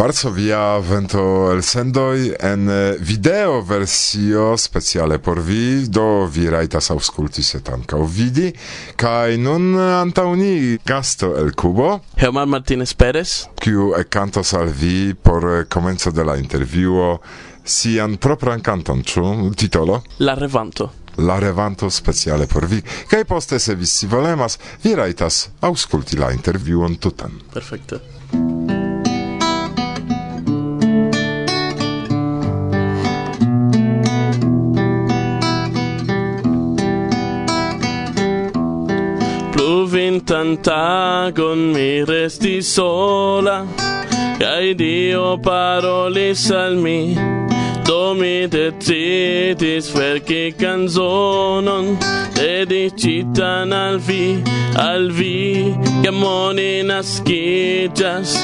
Varsovia 0.00 0.78
vento 0.80 1.52
el 1.52 1.60
sendoi 1.60 2.32
en 2.40 2.68
eh, 2.70 2.96
video 3.00 3.62
versio 3.62 4.56
speciale 4.56 5.18
por 5.18 5.42
vi 5.42 5.84
do 5.88 6.26
vi 6.26 6.48
raitas 6.48 6.88
ausculti 6.90 7.42
se 7.42 7.60
tanka 7.60 7.98
vidi 8.00 8.48
kai 8.96 9.36
nun 9.36 9.76
antauni 9.76 10.78
gasto 10.86 11.36
el 11.36 11.52
Cubo. 11.52 12.00
Herman 12.16 12.48
Martinez 12.48 12.94
Perez. 12.94 13.50
Kiu 13.60 13.92
cantos 14.08 14.54
al 14.54 14.72
vi 14.72 15.12
por 15.12 15.44
eh, 15.44 15.66
comenzo 15.68 16.10
de 16.10 16.24
la 16.24 16.38
intervjuo 16.38 17.20
sian 17.62 18.16
propran 18.16 18.62
canton 18.62 19.04
ĉu? 19.04 19.52
Titolo? 19.54 20.02
La 20.16 20.34
Revanto. 20.34 20.92
La 21.16 21.38
revanto 21.38 21.90
speciale 21.90 22.46
por 22.46 22.64
vi, 22.66 22.80
kai 23.06 23.26
poste 23.26 23.58
se 23.58 23.74
vi 23.74 23.84
si 23.84 24.06
volemas, 24.06 24.56
vi 24.82 24.94
raitas 24.94 25.50
aŭskulti 25.60 26.16
la 26.16 26.32
intervjuon 26.32 26.96
tutan. 26.96 27.36
Perfekte. 27.52 28.79
ventan 40.10 40.56
tagon 40.56 41.72
mi 41.72 42.04
resti 42.04 42.60
sola, 42.62 43.64
Kai 44.40 44.74
Dio 44.74 45.38
parolis 45.38 46.50
al 46.50 46.74
mi, 46.74 47.14
do 47.84 48.14
mi 48.14 48.48
decidis 48.48 49.92
verki 49.94 50.52
canzonon, 50.58 51.96
dedicitan 52.34 53.72
al 53.72 53.98
vi, 53.98 54.42
al 54.74 55.12
vi, 55.12 55.76
che 56.02 56.10
moni 56.10 56.82
nascigas, 56.82 58.34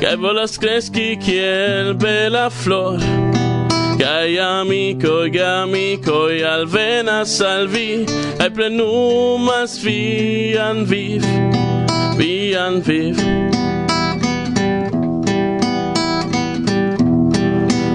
kai 0.00 0.16
volas 0.16 0.58
cresci 0.58 1.16
kiel 1.18 1.94
bela 1.94 2.48
flor, 2.48 3.02
Kai 3.98 4.38
amico, 4.38 5.28
gamicoi, 5.28 6.44
amico, 6.44 7.42
al 7.42 7.66
vi, 7.66 8.06
Ai 8.38 8.50
plenumas 8.50 9.82
vian 9.82 10.84
viv, 10.86 11.24
vian 12.16 12.80
viv. 12.80 13.18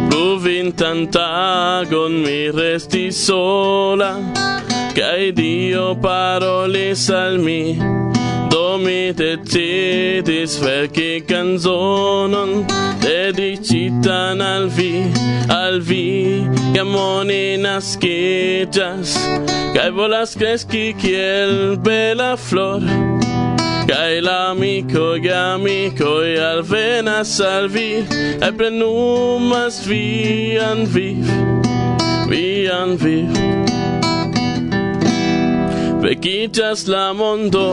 Pluvintan 0.10 1.08
tagon 1.08 2.20
mi 2.22 2.52
restis 2.52 3.26
sola, 3.26 4.20
Kai 4.94 5.32
Dio 5.32 5.96
parolis 5.96 7.10
al 7.10 7.38
mi, 7.38 7.80
mi 8.78 9.14
decidis 9.14 10.58
verki 10.62 11.24
canzonon 11.28 12.66
dedicitan 13.02 14.42
al 14.42 14.70
vi, 14.70 15.04
al 15.50 15.80
vi, 15.80 16.46
jam 16.76 16.96
oni 16.96 17.58
naskiĝas 17.62 19.18
kaj 19.74 19.90
volas 19.98 20.36
kreski 20.38 20.94
kiel 21.02 21.78
bela 21.82 22.36
flor. 22.38 22.84
Kaj 23.90 24.22
la 24.24 24.38
amiko, 24.52 25.16
ja 25.20 25.56
amikoj 25.56 26.38
alvenas 26.40 27.40
al 27.44 27.68
vi 27.68 28.06
kaj 28.40 28.52
plenumas 28.58 29.82
vian 29.88 30.86
viv, 30.94 31.28
vian 32.30 32.96
viv. 33.02 33.42
Vekiĝas 36.04 36.88
la 36.92 37.12
mondo 37.16 37.68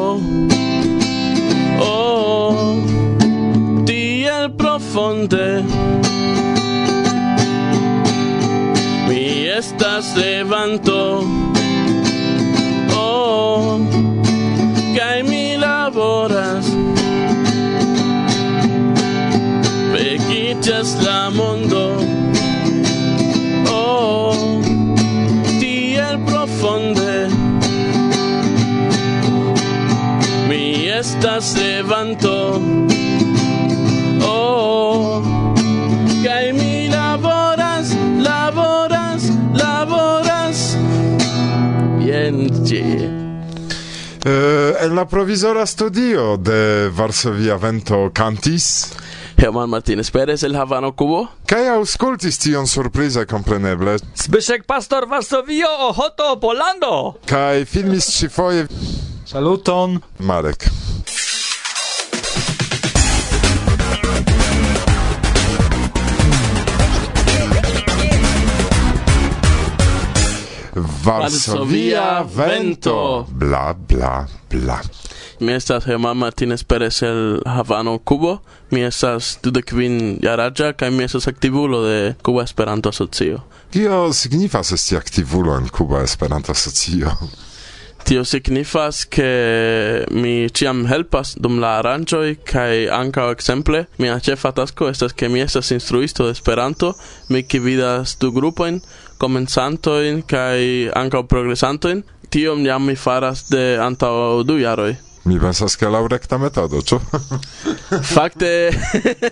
oh, 1.80 2.76
tiel 3.86 4.50
profonde. 4.56 5.64
Mi 9.08 9.48
estas 9.48 10.14
levanto. 10.16 11.49
Eh, 44.30 44.84
en 44.84 44.94
la 44.94 45.08
provisora 45.08 45.66
studio 45.66 46.36
de 46.36 46.88
Varsovia 46.94 47.56
Vento 47.56 48.12
cantis? 48.14 48.92
Herman 49.36 49.68
Martinez 49.68 50.10
Perez 50.10 50.44
el 50.44 50.54
Havano 50.54 50.92
Cubo. 50.94 51.24
Kaj 51.50 51.66
aŭskultis 51.72 52.38
tion 52.38 52.68
surprize, 52.70 53.24
kompreneble? 53.26 53.96
Zbyszek 54.22 54.68
Pastor 54.70 55.08
Varsovio 55.10 55.72
Ohoto 55.88 56.36
Polando 56.38 57.16
kaj 57.26 57.64
filmis 57.66 58.12
ĉifoje 58.20 58.68
Saluton! 59.26 59.98
Marek. 60.18 60.70
Varsovia 71.04 72.22
vento. 72.36 73.26
Bla, 73.30 73.74
bla, 73.88 74.26
bla. 74.50 74.80
Mi 75.40 75.52
estas 75.52 75.84
Germán 75.84 76.16
Martínez 76.18 76.64
Pérez 76.64 77.02
el 77.02 77.40
Havano 77.46 77.98
Cubo. 77.98 78.42
Mi 78.70 78.82
estas 78.84 79.38
dudekvin 79.42 80.18
jaraĝa 80.22 80.72
kaj 80.72 80.90
mi 80.90 81.04
estas 81.04 81.28
aktivulo 81.28 81.82
de 81.86 82.14
Cuba 82.22 82.42
Esperanto 82.42 82.88
Asocio. 82.88 83.40
Kio 83.72 84.12
signifas 84.12 84.72
esti 84.72 84.96
aktivulo 84.96 85.56
en 85.56 85.68
Cuba 85.68 86.02
Esperanto 86.02 86.52
Asocio? 86.52 87.16
Tio 88.04 88.24
signifas 88.24 89.04
ke 89.04 89.30
mi 90.10 90.48
ĉiam 90.48 90.86
helpas 90.88 91.34
dum 91.36 91.60
la 91.60 91.76
aranjoi 91.78 92.34
kai 92.44 92.86
ankaŭ 92.92 93.28
ekzemple 93.34 93.84
mia 93.98 94.16
ĉefa 94.20 94.52
tasko 94.56 94.88
estas 94.88 95.12
ke 95.12 95.28
mi 95.28 95.40
estas 95.44 95.70
instruisto 95.76 96.26
de 96.26 96.32
Esperanto 96.36 96.94
mi 97.28 97.42
gvidas 97.42 98.16
du 98.20 98.32
grupojn 98.32 98.80
comencantojn 99.20 100.24
kaj 100.28 100.90
ankaŭ 100.96 101.22
progresantojn. 101.28 102.02
Tiom 102.30 102.64
jam 102.66 102.86
mi 102.86 102.96
faras 102.96 103.44
de 103.50 103.64
antaŭ 103.82 104.42
du 104.46 104.58
jaroj. 104.60 104.94
Mi 105.30 105.36
pensas 105.38 105.76
ke 105.78 105.86
laŭ 105.86 106.08
rekta 106.10 106.40
metodo, 106.42 106.80
ĉu? 106.82 106.96
Fakte 108.14 108.48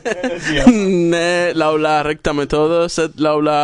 ne 1.13 1.51
laŭ 1.59 1.71
la 1.83 1.95
rekta 2.07 2.31
metodo, 2.39 2.85
sed 2.87 3.17
laŭ 3.19 3.33
la 3.43 3.63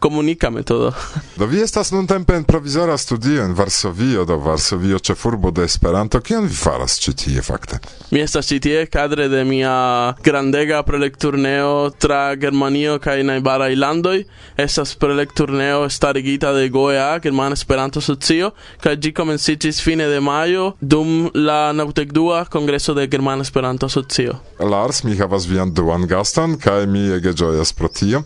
komunika 0.00 0.48
metodo. 0.50 0.94
do 1.40 1.48
vi 1.50 1.60
estas 1.60 1.92
nuntempe 1.92 2.38
en 2.38 2.46
provizora 2.48 2.96
studio 2.96 3.42
en 3.44 3.52
Varsovio, 3.58 4.24
do 4.24 4.38
Varsovio 4.40 4.98
ĉefurbo 4.98 5.50
de 5.50 5.66
Esperanto. 5.68 6.22
Kion 6.24 6.46
vi 6.48 6.56
faras 6.56 6.96
ĉi 7.04 7.14
tie 7.24 7.44
fakte? 7.44 7.82
Mi 8.10 8.24
estas 8.24 8.48
ĉi 8.48 8.60
tie 8.64 8.86
kadre 8.88 9.28
de 9.28 9.44
mia 9.44 9.74
grandega 10.24 10.80
prelekturneo 10.88 11.90
tra 12.00 12.22
Germanio 12.40 12.96
kaj 13.04 13.18
najbaraj 13.34 13.76
landoj. 13.76 14.22
Estas 14.56 14.94
prelekturneo 14.96 15.90
starigita 15.92 16.54
de 16.56 16.72
GOEA, 16.72 17.18
Germana 17.20 17.60
Esperanto 17.60 18.00
Socio, 18.00 18.54
kaj 18.80 18.96
ĝi 18.96 19.12
komenciĝis 19.20 19.84
fine 19.84 20.08
de 20.08 20.24
majo 20.24 20.72
dum 20.80 21.28
la 21.34 21.49
la 21.50 21.72
naŭdekdua 21.74 22.44
kongreso 22.52 22.94
de 22.94 23.06
Germana 23.10 23.44
Esperanto-Asocio. 23.46 24.36
Lars, 24.72 25.02
mi 25.04 25.16
havas 25.18 25.46
vian 25.50 25.72
duan 25.74 26.06
gaston 26.10 26.56
kaj 26.60 26.86
mi 26.86 27.06
ege 27.16 27.32
ĝojas 27.40 27.72
pro 27.78 27.88
tio. 27.88 28.22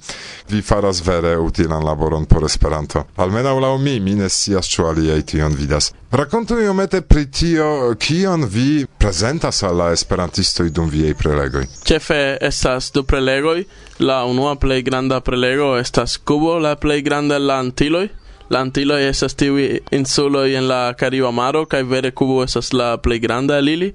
Vi 0.50 0.62
faras 0.62 1.00
vere 1.06 1.36
utilan 1.40 1.84
laboron 1.88 2.26
por 2.28 2.44
Esperanto. 2.44 3.04
Almenaŭ 3.16 3.54
laŭ 3.64 3.74
mi, 3.78 3.98
mi 4.00 4.16
ne 4.20 4.28
scias 4.28 4.68
ĉu 4.72 4.88
aliaj 4.90 5.22
tion 5.32 5.56
vidas. 5.60 5.92
Rakontu 6.14 6.58
iomete 6.62 7.00
pri 7.00 7.24
tio, 7.30 7.68
kion 7.98 8.44
vi 8.56 8.86
prezentas 8.98 9.62
al 9.66 9.80
la 9.80 9.88
esperantistoj 9.96 10.68
dum 10.70 10.90
viaj 10.90 11.14
prelegoj. 11.22 11.64
Ĉefe 11.88 12.20
estas 12.50 12.92
du 12.94 13.04
prelegoj. 13.08 13.64
La 13.98 14.24
unua 14.26 14.56
plej 14.58 14.82
granda 14.82 15.20
prelego 15.20 15.76
estas 15.78 16.16
Kubo, 16.18 16.58
la 16.58 16.74
plej 16.76 17.02
granda 17.06 17.36
el 17.38 17.46
la 17.46 17.60
Antiloj, 17.62 18.08
La 18.54 18.60
Antiloj 18.62 19.00
estas 19.02 19.34
tiuj 19.34 19.64
insuloj 19.90 20.52
en 20.54 20.68
la 20.70 20.92
Kariba 20.94 21.32
Maro 21.34 21.64
kaj 21.66 21.80
vere 21.90 22.12
Kubo 22.14 22.36
estas 22.44 22.68
la 22.70 22.92
plej 23.02 23.16
granda 23.24 23.56
el 23.58 23.68
ili. 23.72 23.88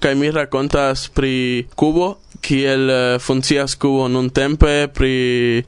Kaj 0.00 0.14
mi 0.16 0.30
rakontas 0.32 1.02
pri 1.12 1.66
Kubo, 1.76 2.06
kiel 2.40 2.90
eh, 2.90 3.18
funkcias 3.20 3.74
Kubo 3.76 4.06
nuntempe, 4.08 4.88
pri 4.94 5.12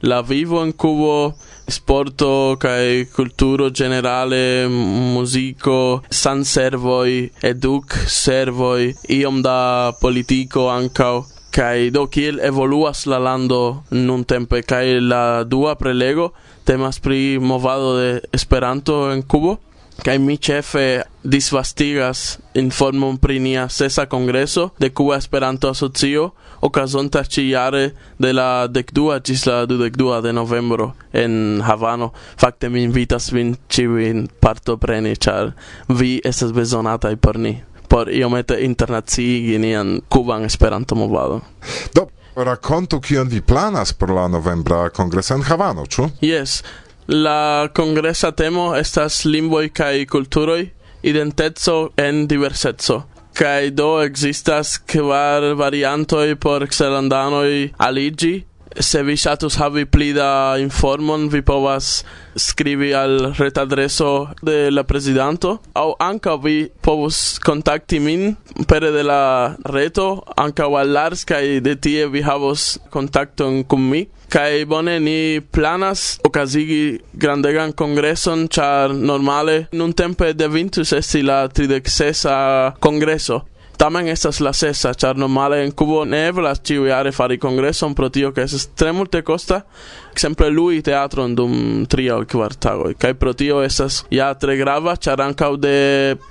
la 0.01 0.21
vivo 0.25 0.63
en 0.65 0.71
Kubo, 0.73 1.35
sporto 1.67 2.31
kaj 2.63 3.11
kulturo 3.13 3.69
generale, 3.69 4.65
muziko, 5.13 6.01
san 6.09 6.41
servoi 6.45 7.29
eduk 7.51 7.93
servoj, 8.07 8.89
iom 9.19 9.43
da 9.45 9.59
politiko 10.01 10.65
ankaŭ. 10.73 11.13
Kai 11.51 11.89
do 11.91 12.05
kiel 12.07 12.39
evoluas 12.39 13.05
la 13.11 13.19
lando 13.19 13.83
nun 13.91 14.23
tempe 14.23 14.61
kai 14.63 14.99
la 14.99 15.43
dua 15.43 15.75
prelego 15.75 16.31
temas 16.63 16.99
pri 16.99 17.39
movado 17.39 17.97
de 17.99 18.21
Esperanto 18.31 19.11
en 19.11 19.21
Kubo 19.23 19.57
kai 20.03 20.17
mi 20.17 20.37
chefe 20.37 21.03
disvastigas 21.23 22.39
informon 22.53 23.17
pri 23.17 23.39
nia 23.39 23.67
sesa 23.69 24.05
kongreso 24.05 24.71
de 24.79 24.89
Cuba 24.89 25.17
Esperanto 25.17 25.69
Asocio 25.69 26.31
okazonta 26.61 27.23
ĉiare 27.23 27.91
de 28.21 28.31
la 28.33 28.67
dekdua 28.67 29.19
ĝis 29.19 29.45
la 29.49 29.65
dudekdua 29.65 30.21
de 30.21 30.33
novembro 30.33 30.91
en 31.13 31.61
Havano. 31.65 32.11
Fakte 32.37 32.69
mi 32.69 32.83
invitas 32.85 33.31
vin 33.33 33.55
ĉiujn 33.69 34.27
partopreni, 34.39 35.15
ĉar 35.17 35.51
vi 35.89 36.19
estas 36.23 36.53
bezonataj 36.53 37.15
por 37.17 37.39
ni 37.41 37.57
por 37.91 38.07
iomete 38.07 38.55
internacigi 38.63 39.57
nian 39.59 39.99
kuban 40.09 40.45
Esperanto-movado. 40.47 41.41
Do, 41.93 42.07
racconto 42.35 43.01
kion 43.03 43.27
vi 43.27 43.41
planas 43.41 43.91
por 43.93 44.09
la 44.15 44.27
novembra 44.27 44.89
kongreso 44.89 45.35
en 45.35 45.43
Havano, 45.43 45.83
ĉu? 45.85 46.07
Yes. 46.21 46.61
La 47.07 47.67
congresa 47.75 48.31
temo 48.31 48.69
estas 48.79 49.25
lingvoj 49.25 49.73
kaj 49.75 50.05
kulturoj, 50.07 50.69
identeco 51.03 51.89
en 51.97 52.27
diverseco. 52.31 53.01
Kaj 53.35 53.71
do 53.75 53.89
existas 54.03 54.77
kvar 54.79 55.51
variantoj 55.59 56.35
por 56.39 56.67
xelandanoi 56.71 57.73
aligi, 57.77 58.45
Se 58.79 59.01
vi 59.03 59.17
ŝatus 59.19 59.57
havi 59.59 59.83
pli 59.85 60.13
da 60.15 60.55
informon, 60.59 61.27
vi 61.29 61.41
povas 61.41 62.05
skribi 62.39 62.93
al 62.95 63.33
retadreso 63.35 64.29
de 64.41 64.71
la 64.71 64.85
prezidanto, 64.87 65.57
aŭ 65.75 65.89
ankaŭ 65.99 66.37
vi 66.45 66.55
povus 66.81 67.39
kontakti 67.43 67.99
min 67.99 68.37
pere 68.71 68.93
de 68.95 69.03
la 69.03 69.55
reto, 69.75 70.23
ankaŭ 70.39 70.69
al 70.79 70.95
Lars, 70.95 71.25
kaj 71.27 71.59
de 71.67 71.75
tie 71.75 72.07
vi 72.07 72.23
havos 72.23 72.77
kontakton 72.93 73.63
kun 73.67 73.89
mi. 73.91 74.05
Kaj 74.31 74.63
bone 74.71 74.95
ni 75.03 75.41
planas 75.51 76.21
okazigi 76.23 77.01
grandegan 77.13 77.75
kongreson, 77.75 78.47
ĉar 78.47 78.95
normale 78.95 79.65
nuntempe 79.75 80.31
devintus 80.33 80.93
esti 80.95 81.25
la 81.27 81.43
36a 81.51 82.79
kongreso. 82.79 83.41
Tamen 83.77 84.07
estas 84.11 84.39
la 84.39 84.53
sesa, 84.53 84.93
ĉar 84.93 85.17
normale 85.17 85.61
en 85.65 85.71
Kubo 85.71 86.03
ne 86.05 86.27
eblas 86.29 86.61
ĉiujare 86.67 87.11
fari 87.11 87.37
kongreson 87.41 87.95
pro 87.97 88.09
tio 88.09 88.31
ke 88.31 88.45
estas 88.45 88.67
tre 88.77 88.91
multe 88.93 89.23
costa, 89.25 89.61
ekzemple 90.11 90.49
lui 90.53 90.81
teatron 90.85 91.35
dum 91.35 91.85
tri 91.89 92.09
aŭ 92.11 92.21
kvar 92.29 92.53
tagoj. 92.53 92.93
Kaj 93.01 93.13
pro 93.19 93.33
tio 93.33 93.63
estas 93.65 94.03
ja 94.11 94.33
tre 94.33 94.57
grava, 94.59 94.95
ĉar 94.95 95.25
ankaŭ 95.25 95.55
de 95.57 95.75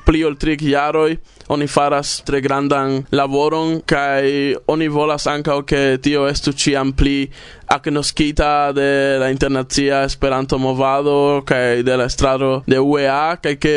pli 0.06 0.24
ol 0.24 0.38
tri 0.38 0.58
jaroj 0.60 1.16
oni 1.50 1.66
faras 1.66 2.20
tre 2.26 2.40
grandan 2.40 3.00
laboron 3.10 3.80
kaj 3.86 4.54
oni 4.70 4.88
volas 4.88 5.26
ankaŭ 5.26 5.62
ke 5.66 5.80
tio 6.02 6.28
estu 6.30 6.52
ĉiam 6.54 6.92
pli 6.94 7.24
agnoskita 7.66 8.72
de 8.72 8.90
la 9.18 9.30
internacia 9.34 10.04
Esperanto 10.06 10.58
movado 10.58 11.42
kaj 11.46 11.82
de 11.82 11.96
la 11.96 12.06
estraro 12.06 12.60
de 12.66 12.78
UEA 12.78 13.36
kaj 13.42 13.56
ke 13.58 13.74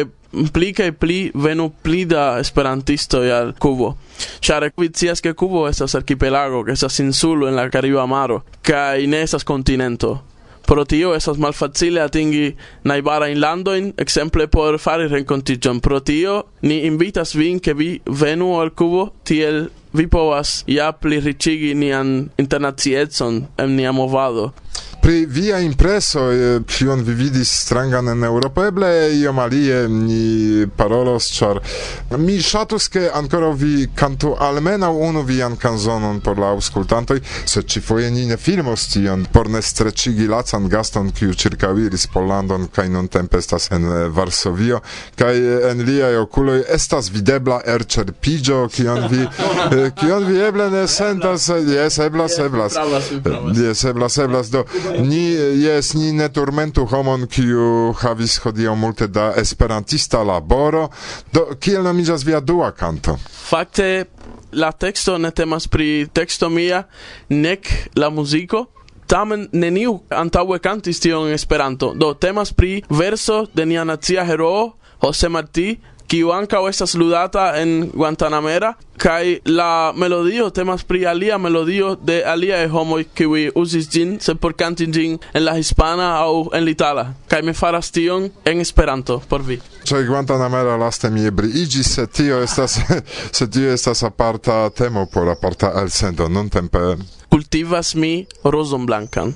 pli 0.53 0.73
kaj 0.73 0.91
pli 0.91 1.19
venu 1.33 1.69
pli 1.83 2.03
da 2.05 2.39
esperantistoj 2.39 3.31
al 3.31 3.53
Kubo. 3.59 3.93
Ĉar 4.43 4.69
vi 4.77 4.89
scias 4.93 5.21
ke 5.21 5.33
Kubo 5.33 5.67
estas 5.69 5.95
arkipelago, 5.95 6.63
ke 6.63 6.73
estas 6.73 6.99
insulo 6.99 7.47
en 7.47 7.55
la 7.55 7.69
Kariba 7.69 8.05
maro 8.05 8.41
kaj 8.61 9.07
ne 9.07 9.21
estas 9.21 9.43
kontinento. 9.43 10.19
Pro 10.65 10.85
tio 10.85 11.11
estas 11.15 11.37
malfacile 11.37 12.01
atingi 12.01 12.53
najbarajn 12.87 13.39
landojn, 13.39 13.89
ekzemple 13.99 14.47
por 14.47 14.77
fari 14.79 15.09
renkontiĝon. 15.11 15.81
Pro 15.83 15.99
tio 15.99 16.43
ni 16.61 16.85
invitas 16.87 17.35
vin 17.35 17.59
ke 17.59 17.73
vi 17.75 17.89
venu 18.07 18.53
al 18.61 18.71
Kubo 18.71 19.09
tiel 19.27 19.67
vi 19.93 20.07
povas 20.07 20.63
ja 20.67 20.91
pli 20.91 21.19
riĉigi 21.19 21.73
nian 21.75 22.29
internaciecon 22.39 23.43
en 23.57 23.75
nia 23.75 23.91
movado 23.91 24.53
pri 25.03 25.25
via 25.25 25.59
impreso 25.59 26.21
kion 26.67 27.01
vi 27.03 27.13
vidis 27.13 27.49
strangan 27.51 28.07
en 28.07 28.23
Europa 28.23 28.65
eble 28.67 28.87
io 29.19 29.33
malie 29.33 29.87
ni 29.89 30.67
parolos 30.77 31.27
char 31.27 31.59
mi 32.17 32.37
shatus 32.41 32.87
ke 32.87 33.09
ancora 33.13 33.49
vi 33.51 33.89
kantu 33.95 34.31
almenaŭ 34.39 34.91
unu 35.07 35.23
vian 35.27 35.57
canzonon 35.57 36.21
por 36.21 36.39
la 36.39 36.53
auscultantoi 36.55 37.19
se 37.45 37.63
ci 37.63 37.81
foje 37.81 38.11
ni 38.11 38.25
ne 38.25 38.37
filmos 38.37 38.87
tion 38.93 39.25
por 39.31 39.49
ne 39.49 39.61
strecigi 39.61 40.27
lacan 40.27 40.69
gaston 40.69 41.11
kiu 41.11 41.33
ĉirkaŭiris 41.33 42.07
Pollandon 42.13 42.69
kai 42.71 42.87
non 42.89 43.07
tempestas 43.07 43.71
en 43.71 43.89
Varsovio 44.15 44.79
kai 45.19 45.35
en 45.71 45.83
liaj 45.83 46.15
okuloj 46.21 46.61
estas 46.77 47.11
videbla 47.11 47.59
erĉerpiĝo 47.75 48.61
kion 48.71 49.03
vi 49.11 49.27
kion 49.99 50.31
vi 50.31 50.39
eble 50.47 50.69
ne 50.69 50.87
sentas 50.87 51.49
yes 51.49 51.99
eblas 51.99 52.39
eblas. 52.39 52.79
Yes 53.57 53.83
eblas 53.83 54.17
eblas. 54.17 54.49
Do 54.49 54.63
Ni 54.99 55.23
jes 55.63 55.93
ni 55.93 56.11
ne 56.13 56.27
turmentu 56.29 56.85
homon 56.85 57.25
kiu 57.27 57.93
havis 58.01 58.37
hodiaŭ 58.43 58.75
multe 58.77 59.07
da 59.07 59.31
esperantista 59.37 60.23
laboro. 60.23 60.87
Do 61.33 61.45
kiel 61.59 61.83
nomiĝas 61.83 62.25
via 62.25 62.39
dua 62.39 62.71
kanto? 62.71 63.17
Fakte 63.49 64.05
la 64.51 64.71
teksto 64.71 65.17
ne 65.17 65.31
temas 65.31 65.67
pri 65.67 66.07
teksto 66.13 66.49
mia 66.49 66.83
nek 67.29 67.69
la 67.95 68.09
muziko 68.09 68.65
tamen 69.07 69.47
neniu 69.53 69.97
antaŭe 70.09 70.59
kantis 70.63 71.01
tion 71.03 71.27
en 71.27 71.33
Esperanto. 71.37 71.93
Do 71.95 72.13
temas 72.13 72.53
pri 72.53 72.81
verso 72.89 73.45
de 73.53 73.65
nia 73.65 73.83
nacia 73.85 74.25
heroo 74.25 74.71
Jose 75.03 75.29
Martí 75.29 75.77
kiu 76.07 76.31
ankaŭ 76.31 76.67
estas 76.69 76.95
ludata 76.95 77.53
en 77.59 77.89
Guantanamera 77.93 78.73
kaj 78.97 79.39
la 79.45 79.93
melodio 79.95 80.49
temas 80.49 80.83
pri 80.83 81.05
alia 81.05 81.37
melodio 81.37 81.95
de 81.95 82.21
aliaj 82.25 82.67
homoj 82.67 83.03
kiuj 83.17 83.49
uzis 83.55 83.89
ĝin 83.89 84.17
sed 84.21 84.39
por 84.39 84.53
kanti 84.53 84.87
ĝin 84.87 85.17
en 85.33 85.45
la 85.45 85.55
hispana 85.57 86.09
aŭ 86.21 86.49
en 86.53 86.65
la 86.65 86.75
itala 86.75 87.05
kaj 87.27 87.41
mi 87.41 87.53
faras 87.53 87.91
tion 87.91 88.29
en 88.45 88.61
Esperanto 88.61 89.21
por 89.29 89.41
vi. 89.41 89.59
Ĉe 89.83 90.03
Guantanamera 90.07 90.77
laste 90.77 91.09
mi 91.09 91.25
ebriiĝis 91.27 91.93
se 91.95 92.07
tio 92.07 92.41
estas 92.43 92.79
se 93.37 93.49
tio 93.49 93.73
estas 93.73 94.03
aparta 94.03 94.69
temo 94.69 95.05
por 95.05 95.29
aparta 95.29 95.73
elsendo 95.81 96.29
nuntempe. 96.29 96.79
Kultivas 97.29 97.95
mi 97.95 98.25
rozon 98.43 98.85
blankan. 98.85 99.33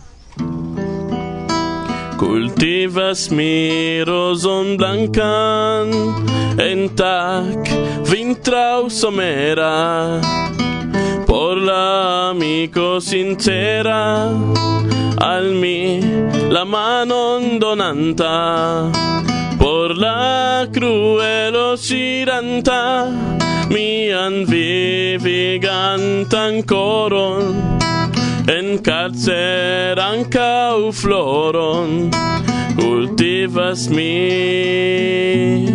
Cultivas 2.18 3.32
mi 3.32 4.04
roson 4.04 4.78
blancan 4.78 5.92
En 6.58 6.90
tac 6.96 7.70
vintrau 8.10 8.90
somera. 8.90 10.20
Por 11.28 11.58
la 11.58 12.30
amico 12.32 13.00
sincera 13.00 14.32
Al 15.22 15.54
mi 15.54 16.02
la 16.50 16.66
manon 16.66 17.60
donanta. 17.60 18.92
Por 19.60 19.96
la 19.98 20.68
cruelo 20.74 21.78
ciranta 21.78 23.12
Mian 23.70 24.46
vivigantan 24.46 26.64
coron 26.64 27.78
en 28.48 28.78
carcer 28.80 30.00
u 30.80 30.92
floron 30.92 32.10
cultivas 32.76 33.90
mi 33.90 35.66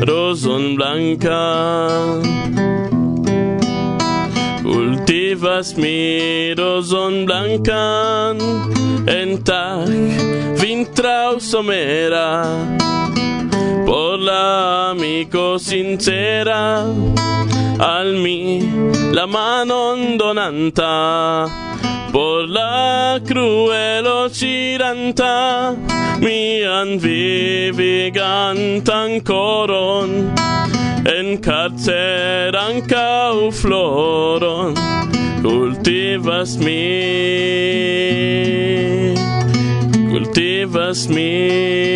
roson 0.00 0.76
blanca. 0.76 1.40
Cultivas 4.62 5.76
mi 5.76 6.54
roson 6.54 7.24
blancan 7.26 8.38
en 9.06 9.42
tac 9.42 9.88
vintrau 10.60 11.40
somera 11.40 12.28
por 13.90 14.20
la 14.20 14.90
amico 14.90 15.58
sincera 15.58 16.84
al 17.80 18.14
mi 18.14 18.60
la 19.10 19.26
manon 19.26 20.16
donanta 20.16 21.48
por 22.12 22.48
la 22.48 23.20
cruelo 23.26 24.28
ciranta 24.28 25.74
mian 26.20 27.00
vivigantan 27.00 29.18
coron. 29.30 30.32
En 31.04 31.38
carcer 31.38 32.54
anca 32.54 33.32
u 33.32 33.50
floron 33.50 34.74
cultivas 35.42 36.56
mi 36.58 36.84
cultivas 40.12 41.08
mi 41.08 41.90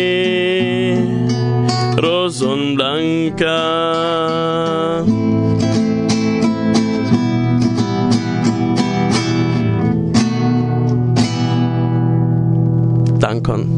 roson 1.97 2.75
blanca. 2.75 3.55
Dankon. 13.19 13.74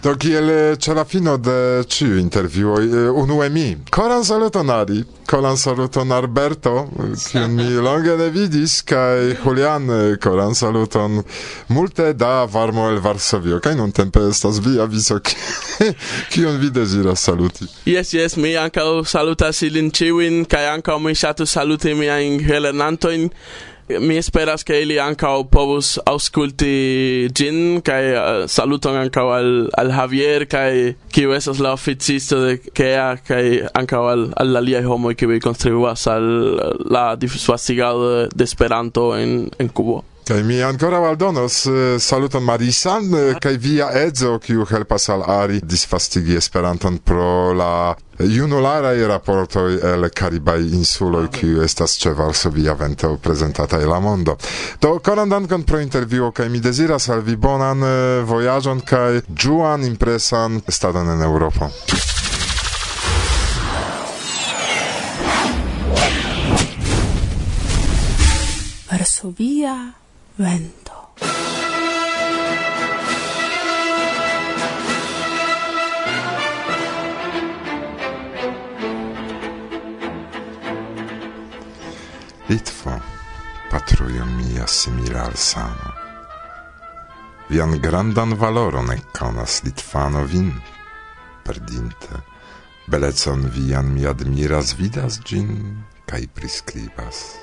Do 0.00 0.14
kiel 0.16 0.48
ĉe 0.80 0.94
la 0.96 1.02
fino 1.04 1.34
de 1.36 1.84
ĉiu 1.84 2.14
intervjuoj 2.22 3.10
unue 3.20 3.48
mi. 3.52 3.64
Koran 3.92 4.24
salutonari, 4.24 5.02
koran 5.28 5.58
saluton 5.60 6.12
Alberto, 6.16 6.86
kiun 7.26 7.52
mi 7.58 7.66
longe 7.86 8.14
ne 8.16 8.30
vidis, 8.32 8.78
kaj 8.88 9.34
Julian, 9.42 9.92
koran 10.24 10.56
saluton 10.56 11.20
multe 11.68 12.14
da 12.16 12.46
varmo 12.48 12.88
el 12.88 12.96
Varsovio, 13.04 13.60
kaj 13.60 13.76
nuntempe 13.76 14.24
estas 14.30 14.62
via 14.64 14.88
viso, 14.88 15.20
kiun 16.32 16.56
vi 16.62 16.70
deziras 16.70 17.20
saluti. 17.28 17.68
Yes, 17.84 18.14
yes, 18.16 18.38
mi 18.40 18.56
ankaŭ 18.56 19.04
salutas 19.04 19.60
ilin 19.68 19.92
ĉiujn, 19.92 20.46
kaj 20.48 20.64
ankaŭ 20.78 20.96
mi 20.98 21.12
ŝatus 21.14 21.52
saluti 21.58 21.92
miajn 21.94 22.40
helenantojn, 22.48 23.28
mi 23.98 24.16
esperas 24.16 24.62
che 24.64 24.80
ili 24.82 24.98
ankaŭ 25.02 25.34
povus 25.50 25.96
aŭskulti 26.06 27.28
ĝin 27.34 27.80
kaj 27.86 28.02
uh, 28.12 28.28
saluton 28.50 28.98
ankaŭ 29.00 29.26
al, 29.34 29.50
al 29.80 29.90
Javier 29.96 30.46
kaj 30.50 30.94
kiu 31.14 31.34
estas 31.34 31.58
la 31.58 31.72
oficisto 31.76 32.40
de 32.44 32.58
Kea 32.76 33.16
kaj 33.26 33.42
ankaŭ 33.80 34.04
al, 34.12 34.28
al 34.42 34.62
aliaj 34.62 34.84
homoj 34.86 35.16
kiuj 35.18 35.40
kontribuas 35.44 36.06
al 36.10 36.28
la 36.90 37.16
disvastigado 37.16 38.28
de 38.28 38.44
Esperanto 38.44 39.10
en, 39.16 39.50
en 39.58 39.68
Kubo. 39.68 40.04
Kaj 40.30 40.42
mi 40.42 40.62
ancora 40.62 40.98
aldonos 41.08 41.66
eh, 41.66 41.98
saluton 41.98 42.44
Marisan 42.44 43.14
eh, 43.14 43.34
kaj 43.42 43.56
via 43.56 43.88
edzo 43.98 44.38
kiu 44.38 44.62
helpas 44.64 45.08
al 45.08 45.24
Ari 45.26 45.58
disfastigi 45.62 46.36
Esperanton 46.36 46.98
pro 46.98 47.52
la 47.52 47.94
junularaj 48.18 49.06
raportoj 49.08 49.80
el 49.92 50.08
Karibaj 50.14 50.60
insuloj 50.60 51.26
kiu 51.34 51.64
estas 51.64 51.98
ĉe 51.98 52.12
Varsovia 52.14 52.76
vento 52.78 53.16
prezentataj 53.16 53.82
la 53.84 53.98
mondo. 54.00 54.36
Do 54.80 54.98
koran 54.98 55.28
dankon 55.28 55.62
pro 55.62 55.80
intervjuo 55.80 56.30
kaj 56.30 56.48
mi 56.48 56.60
deziras 56.60 57.08
al 57.08 57.26
vi 57.26 57.34
bonan 57.36 57.82
eh, 57.82 58.22
vojaĝon 58.22 58.80
kaj 58.86 59.22
ĝuan 59.34 59.84
impresan 59.84 60.60
stadon 60.68 61.10
en 61.10 61.22
Eŭropo. 61.26 61.70
Varsovia 68.92 69.99
vento. 70.40 71.12
Litvo, 82.48 83.00
patrujo 83.70 84.24
mia 84.24 84.66
simila 84.66 85.26
al 85.26 85.36
sano. 85.36 85.92
Vian 87.50 87.76
grandan 87.80 88.34
valoron 88.38 88.90
ekkonas 88.96 89.62
Litvano 89.64 90.24
vin, 90.24 90.54
perdinte. 91.44 92.24
Belecon 92.88 93.50
vian 93.54 93.92
mi 93.92 94.06
admiras, 94.06 94.72
vidas 94.78 95.20
gin, 95.22 95.84
kai 96.06 96.26
priskribas, 96.26 97.36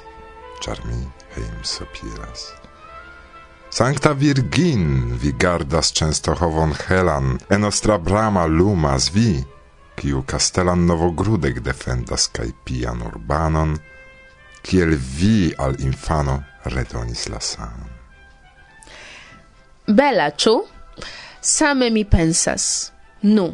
char 0.59 0.81
mi 0.85 1.05
heim 1.35 1.61
sopiras. 1.63 2.66
Sancta 3.77 4.13
Virgin 4.13 5.17
vi 5.21 5.31
gardas 5.31 5.91
Częstochowon 5.91 6.73
helan, 6.87 7.39
en 7.49 7.63
ostra 7.63 7.97
brama 7.97 8.45
lumas 8.45 9.11
vi, 9.13 9.43
kiu 9.95 10.23
castelan 10.25 10.87
novogrudek 10.89 11.59
defendas 11.61 12.25
kaj 12.33 12.47
pian 12.65 13.03
urbanon, 13.05 13.75
kiel 14.65 14.95
vi 14.97 15.53
al 15.61 15.77
infano 15.85 16.39
redonis 16.73 17.27
la 17.29 17.37
sanon. 17.39 17.91
Bela, 19.85 20.31
ciu? 20.31 20.63
Same 21.41 21.91
mi 21.93 22.05
pensas. 22.05 22.91
Nu, 23.21 23.51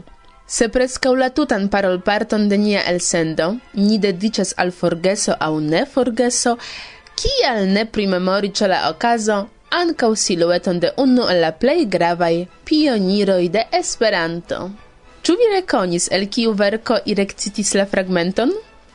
se 0.48 0.70
prescau 0.70 1.18
la 1.20 1.34
tutan 1.36 1.68
parolparton 1.68 2.48
de 2.48 2.58
nia 2.58 2.86
el 2.94 3.01
sendo, 3.01 3.58
ni 3.74 4.00
dedicas 4.00 4.56
al 4.56 4.72
forgeso 4.72 5.36
au 5.39 5.60
ne 5.60 5.84
forgeso, 5.84 6.56
kial 7.20 7.68
ne 7.68 7.84
primemori 7.86 8.53
ce 8.56 8.72
la 8.72 8.88
okazo 8.89 9.50
ancau 9.80 10.15
silueton 10.15 10.80
de 10.80 10.92
unu 10.98 11.27
el 11.32 11.42
la 11.44 11.51
plei 11.51 11.86
gravai 11.86 12.48
pioniroi 12.65 13.50
de 13.50 13.65
Esperanto. 13.80 14.60
Ču 15.24 15.36
vi 15.39 15.48
rekonis 15.56 16.10
el 16.12 16.27
kiu 16.27 16.53
verko 16.53 16.98
irecitis 17.06 17.74
la 17.80 17.86
fragmenton? 17.86 18.51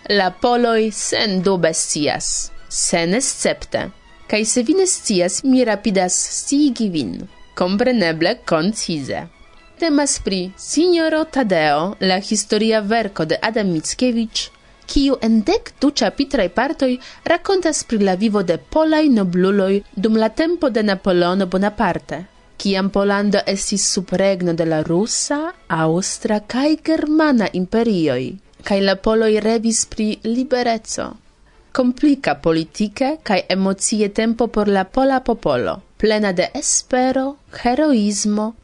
La 0.09 0.31
poloi 0.31 0.91
sen 0.93 1.41
dube 1.43 1.73
scias, 1.75 2.51
senescepte. 2.69 3.89
Kaj 4.29 4.45
se 4.45 4.63
vi 4.63 4.75
ne 4.77 4.87
scias, 4.87 5.43
mi 5.45 5.65
rapidas 5.65 6.15
sciigi 6.37 6.89
vin, 6.93 7.17
kompreneble 7.57 8.35
concise. 8.45 9.25
Temas 9.79 10.19
pri 10.21 10.53
Signoro 10.57 11.25
Tadeo, 11.25 11.95
la 12.01 12.19
historia 12.19 12.81
verko 12.81 13.25
de 13.25 13.39
Adam 13.41 13.73
Mickiewicz, 13.73 14.51
kiu 14.89 15.19
en 15.27 15.43
dek 15.49 15.73
du 15.83 15.91
ĉapitraj 16.01 16.49
partoj 16.57 16.91
rakontas 17.33 17.83
pri 17.91 18.01
la 18.09 18.15
vivo 18.23 18.43
de 18.51 18.57
polaj 18.75 19.05
nobluloj 19.19 19.75
dum 20.05 20.17
la 20.23 20.29
tempo 20.41 20.71
de 20.71 20.83
Napoleono 20.91 21.47
Bonaparte, 21.47 22.19
kiam 22.57 22.91
Pollando 22.91 23.43
estis 23.55 23.85
subregno 23.95 24.55
de 24.61 24.67
la 24.73 24.81
rusa, 24.89 25.39
aŭstra 25.69 26.41
kaj 26.55 26.69
germana 26.91 27.49
imperioj, 27.61 28.23
kaj 28.65 28.81
la 28.89 28.97
poloj 29.09 29.33
revis 29.45 29.85
pri 29.93 30.09
libereco. 30.25 31.09
Komplika 31.79 32.35
politike 32.47 33.11
kaj 33.23 33.43
emocie 33.55 34.09
tempo 34.21 34.49
por 34.55 34.69
la 34.69 34.85
pola 34.85 35.21
popolo, 35.21 35.77
plena 35.99 36.33
de 36.33 36.49
espero, 36.55 37.27
heroismo, 37.63 38.55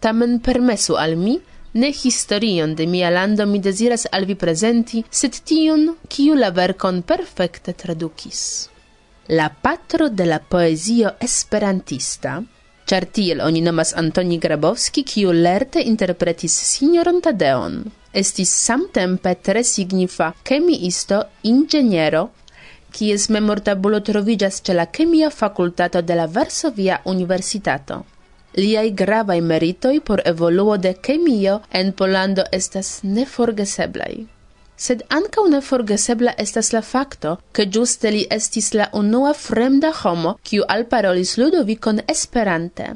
tamen 0.00 0.38
permesu 0.40 0.96
al 1.06 1.18
mi– 1.24 1.40
Ne 1.74 1.88
historion 1.88 2.74
de 2.74 2.86
mia 2.86 3.10
lando 3.10 3.46
mi 3.46 3.58
desiras 3.58 4.06
al 4.12 4.26
vi 4.28 4.34
presenti, 4.36 4.98
sed 5.08 5.38
tiun, 5.48 5.86
kiu 6.08 6.34
la 6.36 6.50
verkon 6.52 7.00
perfekte 7.02 7.72
tradukis. 7.72 8.42
La 9.28 9.48
patro 9.48 10.10
de 10.10 10.26
la 10.26 10.38
poezio 10.38 11.14
esperantista, 11.18 12.42
char 12.84 13.06
tiel 13.06 13.40
oni 13.40 13.62
nomas 13.64 13.94
Antoni 13.96 14.36
Grabowski, 14.38 15.02
kiu 15.02 15.32
lerte 15.32 15.80
interpretis 15.80 16.52
Signoron 16.52 17.22
Tadeon, 17.24 17.80
estis 18.12 18.52
samtempe 18.52 19.32
tre 19.40 19.64
signifa 19.64 20.34
kemiisto, 20.44 21.24
ingeniero, 21.48 22.26
kies 22.92 23.30
memortabulo 23.32 24.02
trovigas 24.04 24.60
ce 24.60 24.76
la 24.76 24.90
kemia 24.92 25.30
fakultato 25.30 26.02
de 26.02 26.20
la 26.20 26.26
Varsovia 26.26 27.00
Universitato. 27.06 28.04
Liai 28.54 28.90
gravai 28.92 29.40
meritoi 29.40 30.00
por 30.00 30.20
evoluo 30.26 30.76
de 30.76 30.94
chemio 30.94 31.62
en 31.70 31.92
Polando 31.92 32.44
estas 32.52 33.00
neforgeseblai. 33.02 34.26
Sed 34.76 35.04
ankaŭ 35.08 35.44
neforgesebla 35.48 36.34
estas 36.44 36.72
la 36.74 36.82
fakto, 36.82 37.36
ke 37.52 37.64
giuste 37.64 38.10
li 38.10 38.26
estis 38.36 38.72
la 38.74 38.88
unua 38.92 39.32
fremda 39.32 39.92
homo, 40.02 40.34
kiu 40.42 40.66
alparolis 40.68 41.36
Ludovicon 41.38 42.02
Esperante. 42.08 42.90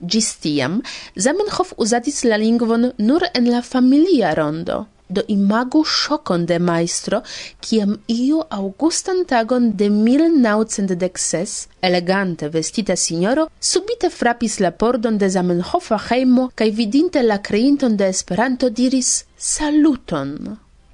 Gis 0.00 0.32
tiam 0.42 0.80
Zamenhof 1.18 1.74
usatis 1.76 2.24
la 2.24 2.38
lingvon 2.40 2.92
nur 2.98 3.26
en 3.34 3.50
la 3.50 3.62
familia 3.62 4.34
rondo 4.34 4.86
do 5.12 5.22
imagu 5.28 5.84
shokon 5.84 6.46
de 6.46 6.58
maestro, 6.58 7.22
kiam 7.60 7.96
iu 8.08 8.42
augustan 8.50 9.24
tagon 9.28 9.70
de 9.76 9.90
1916, 9.90 11.68
elegante 11.80 12.48
vestita 12.48 12.96
signoro, 12.96 13.48
subite 13.60 14.10
frapis 14.10 14.58
la 14.60 14.72
pordon 14.72 15.18
de 15.18 15.28
Zamenhofa 15.28 16.00
heimo, 16.08 16.50
kaj 16.54 16.70
vidinte 16.70 17.22
la 17.22 17.38
creinton 17.38 17.96
de 17.96 18.08
Esperanto 18.08 18.70
diris 18.70 19.24
saluton. 19.36 20.36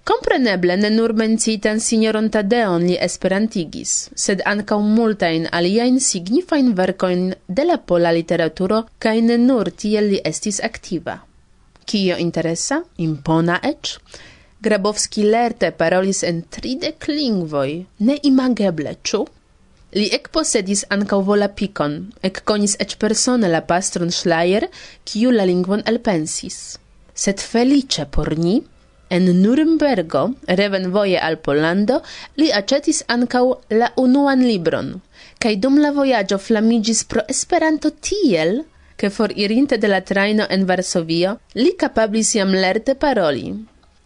Compreneble 0.09 0.77
ne 0.81 0.89
nur 0.91 1.13
mencitan 1.13 1.81
signoron 1.85 2.31
Tadeon 2.33 2.87
li 2.89 2.95
esperantigis, 3.07 3.91
sed 4.25 4.41
ankaŭ 4.53 4.79
multain 4.81 5.45
aliaen 5.59 5.99
signifain 6.01 6.71
vercoin 6.79 7.27
de 7.59 7.67
la 7.69 7.77
pola 7.91 8.15
literaturo 8.17 8.79
kaj 9.05 9.17
ne 9.27 9.37
nur 9.43 9.69
tiel 9.83 10.09
li 10.15 10.21
estis 10.31 10.63
aktiva. 10.71 11.19
Kio 11.89 12.19
interesa, 12.21 12.83
impona 13.01 13.57
ec, 13.65 13.97
Grabowski 14.61 15.23
lerte 15.23 15.71
parolis 15.71 16.25
en 16.27 16.43
tridec 16.55 17.07
lingvoi, 17.09 17.87
ne 18.07 18.17
imageble, 18.31 18.97
ĉu? 19.07 19.21
Li 19.97 20.09
ec 20.17 20.27
posedis 20.35 20.83
ancau 20.97 21.23
vola 21.29 21.47
picon, 21.61 21.95
ec 22.29 22.41
conis 22.51 22.75
ec 22.85 22.97
persone 23.05 23.49
la 23.53 23.63
pastron 23.69 24.11
Schleier, 24.11 24.67
kiu 25.07 25.31
la 25.31 25.47
lingvon 25.49 25.85
elpensis. 25.93 26.59
Sed 27.15 27.41
felice 27.53 28.05
por 28.17 28.35
ni, 28.37 28.57
en 29.09 29.31
Nurembergo, 29.43 30.25
revenvoje 30.61 31.23
al 31.29 31.39
Pollando, 31.39 32.03
li 32.37 32.51
acetis 32.53 33.05
ancau 33.09 33.55
la 33.71 33.93
unuan 33.97 34.43
libron, 34.45 34.91
kaj 35.39 35.55
dum 35.63 35.79
la 35.81 35.95
voyaggio 35.97 36.43
flamigis 36.49 37.05
pro 37.09 37.23
Esperanto 37.29 37.95
tiel, 37.95 38.65
che 38.99 39.11
foririnte 39.11 39.79
de 39.79 39.87
la 39.87 40.01
traino 40.01 40.45
en 40.51 40.65
Varsovio, 40.67 41.39
li 41.55 41.77
capablis 41.79 42.35
iam 42.35 42.51
lerte 42.51 42.97
paroli. 42.99 43.53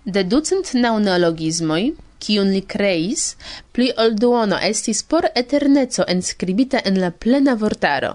De 0.05 0.23
ducent 0.25 0.75
neonologismoi, 0.75 1.87
kiun 2.21 2.51
li 2.53 2.61
creis, 2.75 3.23
pli 3.73 3.89
ol 3.97 4.13
duono 4.25 4.59
estis 4.71 5.01
por 5.03 5.31
eterneco 5.43 6.05
enscribita 6.15 6.83
en 6.85 7.01
la 7.01 7.11
plena 7.11 7.55
vortaro. 7.63 8.13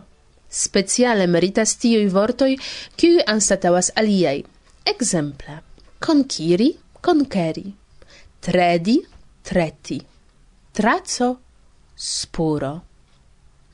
Speciale 0.48 1.26
meritas 1.28 1.74
tiuj 1.82 2.06
vortoi, 2.14 2.60
kiuj 2.96 3.26
anstataŭas 3.26 3.92
aliei. 3.96 4.46
Exemple. 4.86 5.58
Conciri, 6.00 6.70
conceri. 7.02 7.74
tredi, 8.40 9.00
treti, 9.42 9.98
Trazzo, 10.72 11.40
spuro. 11.96 12.87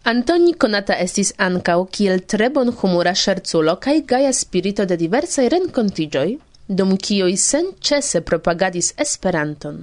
Antoni 0.05 0.51
conata 0.60 0.98
estis 1.00 1.29
ancau 1.39 1.86
kiel 1.88 2.25
tre 2.27 2.50
bonhumura 2.55 3.13
scherzulo 3.15 3.77
kaj 3.86 4.01
gaja 4.07 4.33
spirito 4.36 4.83
de 4.86 4.98
diversaj 5.00 5.45
renkontiĝoj, 5.53 6.25
dum 6.67 6.91
kiuj 7.05 7.38
senĉese 7.43 8.22
propagadis 8.27 8.91
Esperanton. 9.05 9.79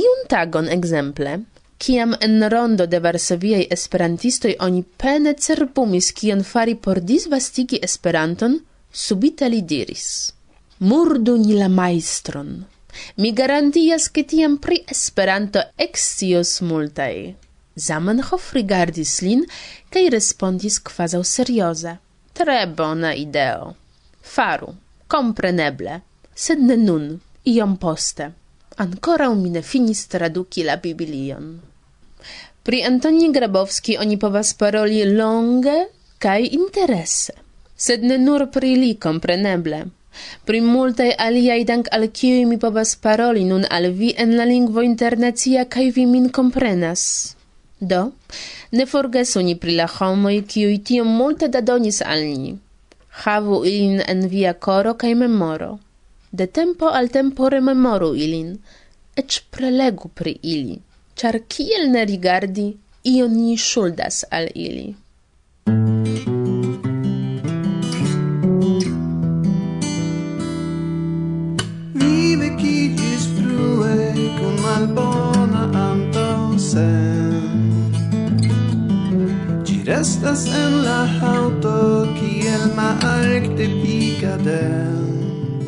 Iun 0.00 0.20
tagon 0.28 0.68
ekzemple, 0.76 1.38
kiam 1.80 2.12
en 2.20 2.36
rondo 2.52 2.84
de 2.84 3.00
varsoviaj 3.00 3.64
esperantistoj 3.78 4.54
oni 4.68 4.84
pene 5.04 5.32
cerbumis 5.32 6.12
kion 6.20 6.44
fari 6.44 6.76
por 6.76 7.00
disvastigi 7.00 7.80
Esperanton, 7.90 8.60
subite 8.92 9.48
li 9.48 9.62
diris: 9.62 10.34
"Murdu 10.80 11.40
ni 11.40 11.56
la 11.56 11.68
majstron. 11.68 12.56
Mi 13.16 13.32
garantias, 13.32 14.12
ke 14.12 14.22
tiam 14.22 14.58
pri 14.58 14.84
Esperanto 14.96 15.64
ekscios 15.78 16.60
multaj." 16.60 17.14
Zamenhof 17.86 18.52
rigardis 18.56 19.14
lin 19.24 19.46
kaj 19.94 20.04
respondis 20.14 20.78
kvazaŭ 20.90 21.22
serioze. 21.24 21.96
Tre 22.36 22.60
bona 22.76 23.14
ideo. 23.14 23.72
Faru, 24.34 24.74
kompreneble, 25.08 26.00
sed 26.34 26.60
ne 26.60 26.76
nun, 26.76 27.08
iom 27.54 27.76
poste. 27.76 28.30
Ancora 28.84 29.28
mi 29.34 29.50
ne 29.50 29.62
finis 29.62 30.06
traduki 30.08 30.64
la 30.64 30.76
Biblion. 30.76 31.50
Pri 32.62 32.82
Antoni 32.84 33.32
Grabowski 33.32 33.96
oni 33.98 34.16
povas 34.20 34.52
paroli 34.54 35.00
longe 35.16 35.76
kaj 36.20 36.40
interese, 36.58 37.32
sed 37.76 38.04
ne 38.04 38.18
nur 38.18 38.46
pri 38.52 38.74
li 38.76 38.92
kompreneble. 39.06 39.80
Pri 40.44 40.60
multaj 40.60 41.10
aliaj 41.26 41.58
dank 41.70 41.90
al 41.96 42.06
kiuj 42.20 42.44
mi 42.50 42.58
povas 42.64 42.94
paroli 42.96 43.44
nun 43.50 43.64
al 43.70 43.90
vi 44.00 44.14
en 44.24 44.36
la 44.36 44.44
lingvo 44.44 44.84
internacia 44.86 45.64
kaj 45.64 45.86
vi 45.98 46.06
min 46.06 46.28
komprenas. 46.38 47.02
Do, 47.80 48.00
ne 48.72 48.86
forgesu 48.86 49.40
ni 49.42 49.54
pri 49.56 49.74
la 49.76 49.86
homoj, 49.98 50.34
kiuj 50.52 50.76
tiom 50.90 51.08
multe 51.20 51.48
dadonis 51.48 52.02
al 52.02 52.24
ni. 52.24 52.52
Havu 53.22 53.62
ilin 53.64 54.02
en 54.06 54.26
via 54.28 54.52
koro 54.66 54.94
kaj 54.94 55.14
memoro. 55.22 55.70
De 56.32 56.46
tempo 56.46 56.90
al 56.98 57.08
tempo 57.08 57.48
rememoru 57.48 58.12
ilin, 58.14 58.52
eĉ 59.16 59.40
prelegu 59.50 60.10
pri 60.14 60.36
ili, 60.42 60.76
ĉar 61.16 61.40
kiel 61.48 61.88
ne 61.94 62.04
rigardi, 62.04 62.68
io 63.14 63.26
ni 63.28 63.56
ŝuldas 63.56 64.24
al 64.30 64.46
ili. 64.54 64.94
estas 80.00 80.46
en 80.46 80.82
la 80.84 81.00
auto 81.20 82.08
kiel 82.16 82.62
malakte 82.76 83.66
pikadent 83.82 85.60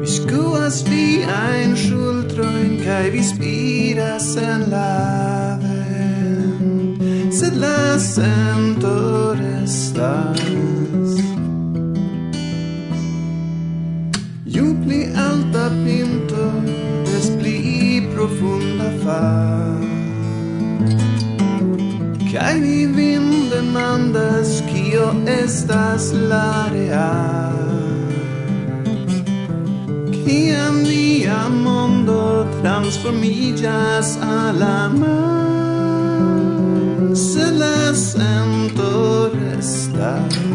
mi 0.00 0.08
skuas 0.16 0.82
vi 0.90 1.22
ein 1.42 1.76
schultroin 1.82 2.72
kai 2.84 3.06
vi 3.14 3.22
spiras 3.22 4.34
en 4.36 4.60
la 4.72 5.58
vent. 5.62 6.98
Sed 7.38 7.54
la 7.62 7.98
sento 7.98 9.29
estas 25.50 26.12
la 26.30 26.68
real. 26.70 27.58
Kiam 30.22 30.76
nia 30.86 31.40
mondo 31.64 32.46
transformillas 32.62 34.06
a 34.22 34.52
la 34.62 34.88
man 35.00 35.96
Se 37.26 37.46
la 37.62 37.80
sento 37.94 39.30
restas. 39.34 40.49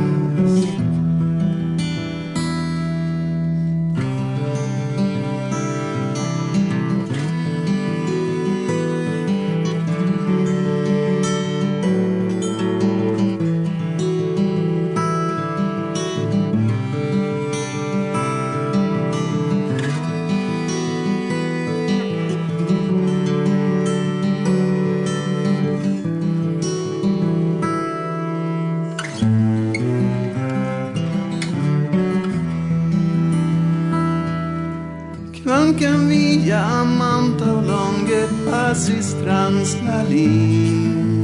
pasis 38.76 39.16
trans 39.24 39.70
la 39.88 40.04
lin. 40.12 41.24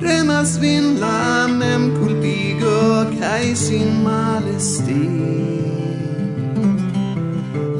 Premas 0.00 0.50
vin 0.60 1.00
la 1.00 1.48
mem 1.48 1.82
culpigo 1.96 2.80
cae 3.20 3.56
sin 3.56 3.88
malesti 4.04 5.06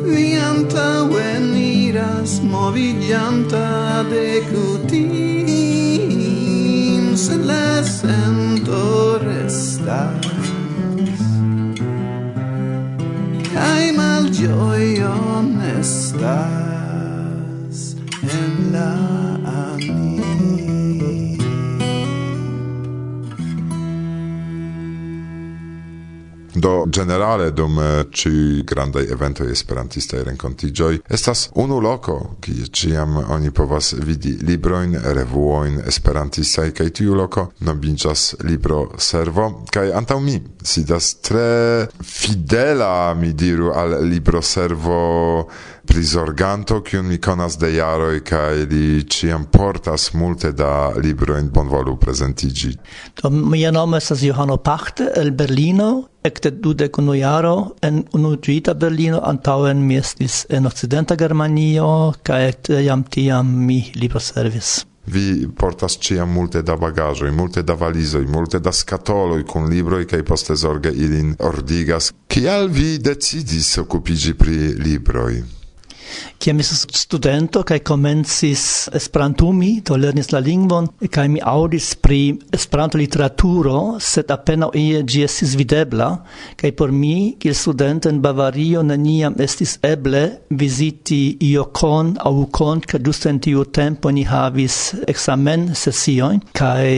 Vi 0.04 0.26
antauen 0.50 1.44
iras 1.56 2.32
movigianta 2.40 3.68
de 4.12 4.28
cutim 4.48 5.06
Sed 7.24 7.42
la 7.44 7.79
generale 27.00 27.50
dum 27.50 27.78
eh, 27.78 28.04
ci 28.12 28.62
grandaj 28.66 29.06
eventoj 29.12 29.50
esperantistaj 29.52 30.24
rencontigioi 30.28 31.00
estas 31.08 31.48
unu 31.54 31.80
loko 31.80 32.16
kie 32.44 32.68
ciam 32.72 33.16
oni 33.16 33.50
povas 33.50 33.94
vidi 34.06 34.36
libroin, 34.42 34.96
revuoin 35.16 35.80
esperantistaj 35.86 36.70
kaj 36.76 36.90
tiu 37.00 37.14
loko 37.14 37.46
nobincias 37.66 38.34
libro 38.44 38.82
servo 38.98 39.48
kaj 39.72 39.92
antaŭ 40.02 40.20
mi 40.20 40.36
sidas 40.62 41.14
tre 41.24 41.88
fidela 42.04 43.14
mi 43.14 43.32
diru 43.32 43.72
al 43.74 43.96
libro 44.04 44.42
servo 44.42 45.00
prisorganto 45.90 46.80
kiun 46.86 47.06
mi 47.06 47.18
konas 47.18 47.56
de 47.58 47.72
jaroj 47.74 48.20
kaj 48.24 48.64
li 48.70 49.02
ĉiam 49.10 49.48
portas 49.50 50.12
multe 50.14 50.52
da 50.54 50.92
librojn 50.94 51.48
bonvolu 51.50 51.96
prezentiĝi. 51.98 52.70
Do 53.22 53.30
mia 53.30 53.72
nomo 53.74 53.98
estas 53.98 54.22
Johano 54.22 54.56
Pachte 54.56 55.08
el 55.16 55.32
Berlino, 55.34 55.90
ekde 56.22 56.54
dudek 56.62 56.98
unu 57.02 57.18
jaro 57.18 57.54
en 57.82 58.04
Unuiĝinta 58.14 58.74
Berlino, 58.74 59.18
antaŭen 59.32 59.82
mi 59.86 59.98
estis 59.98 60.44
en 60.48 60.70
Okcidenta 60.70 61.18
Germanio 61.18 61.90
kaj 62.22 62.52
jam 62.86 63.02
tiam 63.02 63.52
mi 63.66 63.82
libroservis. 63.94 64.72
Vi 65.10 65.48
portas 65.58 65.98
ciam 65.98 66.30
multe 66.30 66.62
da 66.62 66.76
bagażoj, 66.76 67.30
multe 67.34 67.62
da 67.66 67.74
valizoj, 67.74 68.26
multe 68.30 68.60
da 68.62 68.72
skatoloj 68.72 69.42
kun 69.44 69.66
libroj 69.72 70.04
kaj 70.06 70.22
poste 70.24 70.56
zorge 70.56 70.92
ilin 70.94 71.34
ordigas. 71.38 72.12
Kial 72.28 72.68
vi 72.68 72.98
decidis 72.98 73.78
okupiĝi 73.82 74.34
pri 74.38 74.60
libroj? 74.78 75.59
Kiam 76.38 76.56
mi 76.56 76.64
studento 76.64 77.62
kaj 77.62 77.78
komencis 77.84 78.88
Esperantumi, 78.94 79.80
do 79.86 79.96
lernis 79.96 80.32
la 80.32 80.40
lingvon 80.40 80.88
kaj 81.10 81.26
mi 81.28 81.42
aŭdis 81.44 81.94
pri 82.02 82.20
Esperanto-literaturo, 82.56 83.98
sed 84.00 84.30
apenaŭ 84.30 84.70
ie 84.78 85.02
ĝi 85.02 85.24
estis 85.26 85.54
videbla 85.58 86.10
kaj 86.60 86.72
por 86.78 86.92
mi 86.92 87.36
kiel 87.40 87.54
studento 87.54 88.08
en 88.08 88.22
Bavario 88.24 88.82
neniam 88.82 89.36
estis 89.40 89.76
eble 89.82 90.24
viziti 90.50 91.20
Iokon 91.50 92.16
aŭ 92.20 92.34
Ukon, 92.46 92.80
kaj 92.80 93.02
ĝuste 93.06 93.30
en 93.30 93.40
tiu 93.44 93.64
tempo 93.64 94.10
ni 94.10 94.24
havis 94.24 94.80
eksamen 95.08 95.70
sesiojn 95.76 96.42
kaj 96.56 96.88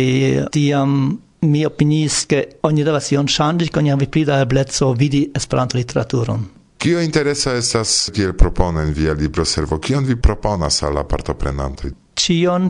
tiam 0.55 0.97
mi 1.43 1.67
opiniis, 1.67 2.25
ke 2.31 2.45
oni 2.63 2.85
devas 2.87 3.11
ion 3.13 3.27
ŝanĝi, 3.27 3.71
ke 3.73 3.83
oni 3.83 3.91
havi 3.91 4.07
pli 4.07 4.25
da 4.29 4.41
ebleco 4.45 4.93
vidi 4.95 5.25
Esperanto-literaturon. 5.35 6.62
Kio 6.83 6.99
interesa 6.99 7.53
estas 7.55 8.11
kiel 8.11 8.33
proponen 8.35 8.89
via 8.91 9.13
libro 9.15 9.45
servo? 9.47 9.77
Kion 9.79 10.03
vi 10.03 10.17
proponas 10.19 10.81
al 10.83 10.97
la 10.99 11.05
partoprenantoj? 11.07 11.93
Cion, 12.19 12.67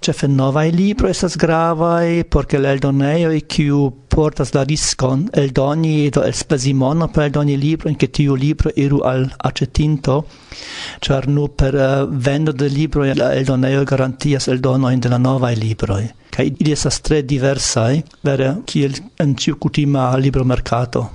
cefe 0.00 0.28
novae 0.28 0.70
libro 0.72 1.10
estas 1.10 1.36
gravae, 1.36 2.24
porque 2.24 2.56
la 2.56 2.72
eldoneioi 2.72 3.42
kiu 3.44 3.90
portas 4.08 4.54
la 4.56 4.62
riscon 4.64 5.26
eldoni 5.36 6.08
do 6.08 6.22
el 6.22 6.32
elspezimono 6.32 7.10
per 7.12 7.26
eldoni 7.26 7.58
libro, 7.58 7.90
in 7.90 7.96
che 7.96 8.08
tiu 8.08 8.34
libro 8.34 8.72
iru 8.74 9.02
al 9.04 9.28
acetinto, 9.36 10.24
char 10.98 11.28
nu 11.28 11.50
per 11.54 11.74
uh, 11.74 12.08
vendo 12.08 12.52
de 12.52 12.68
libro 12.68 13.04
la 13.04 13.34
eldoneioi 13.34 13.84
garantias 13.84 14.48
eldonoin 14.48 14.98
de 14.98 15.12
la 15.12 15.18
novae 15.18 15.60
libroi. 15.60 16.08
Kai 16.30 16.54
ili 16.56 16.72
estas 16.72 17.02
tre 17.04 17.20
diversae, 17.22 18.02
vere, 18.24 18.62
kiel 18.64 18.96
en 19.18 19.36
ciu 19.36 19.58
cutima 19.58 20.16
libro 20.16 20.44
mercato, 20.44 21.10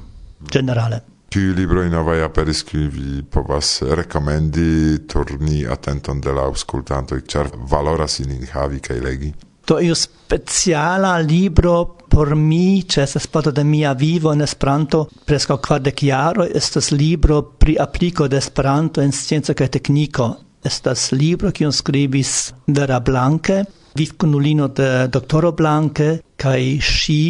generale. 0.52 1.17
Tiu 1.28 1.52
libro 1.54 1.84
in 1.84 1.92
novai 1.92 2.22
aperis 2.24 2.63
qui 2.63 2.88
vi 2.88 3.24
povas 3.24 3.82
recomendi 3.82 5.04
torni 5.06 5.66
attenton 5.66 6.22
de 6.24 6.32
la 6.32 6.46
auscultanto 6.48 7.20
char 7.28 7.50
valoras 7.68 8.20
in 8.20 8.48
havi 8.54 8.80
kaj 8.80 9.00
legi. 9.04 9.34
To 9.68 9.80
iu 9.84 9.96
speciala 9.96 11.18
libro 11.20 11.98
por 12.08 12.32
mi, 12.36 12.84
ĉe 12.88 13.04
estas 13.04 13.28
parto 13.28 13.52
de 13.52 13.63
mia 13.68 13.92
vivo 13.94 14.32
in 14.34 14.42
Esperanto, 14.42 15.04
presco 15.26 15.58
kvardek 15.58 16.00
chiaro, 16.00 16.46
estas 16.48 16.92
libro 16.92 17.42
pri 17.60 17.76
applico 17.78 18.28
de 18.28 18.38
Esperanto 18.38 19.02
en 19.02 19.12
scienza 19.12 19.54
kaj 19.54 19.68
tekniko. 19.76 20.30
Estas 20.63 21.12
libro 21.12 21.52
kiun 21.52 21.76
skribis 21.76 22.54
Vera 22.68 23.00
Blanke, 23.00 23.60
vivkunulino 24.00 24.70
de 24.80 24.90
doktoro 25.12 25.52
Blanke, 25.52 26.10
kaj 26.40 26.62
ŝi 26.80 27.22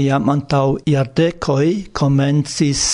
iam 0.00 0.30
antau 0.32 0.78
iardecoi, 0.88 1.90
komencis 1.92 2.86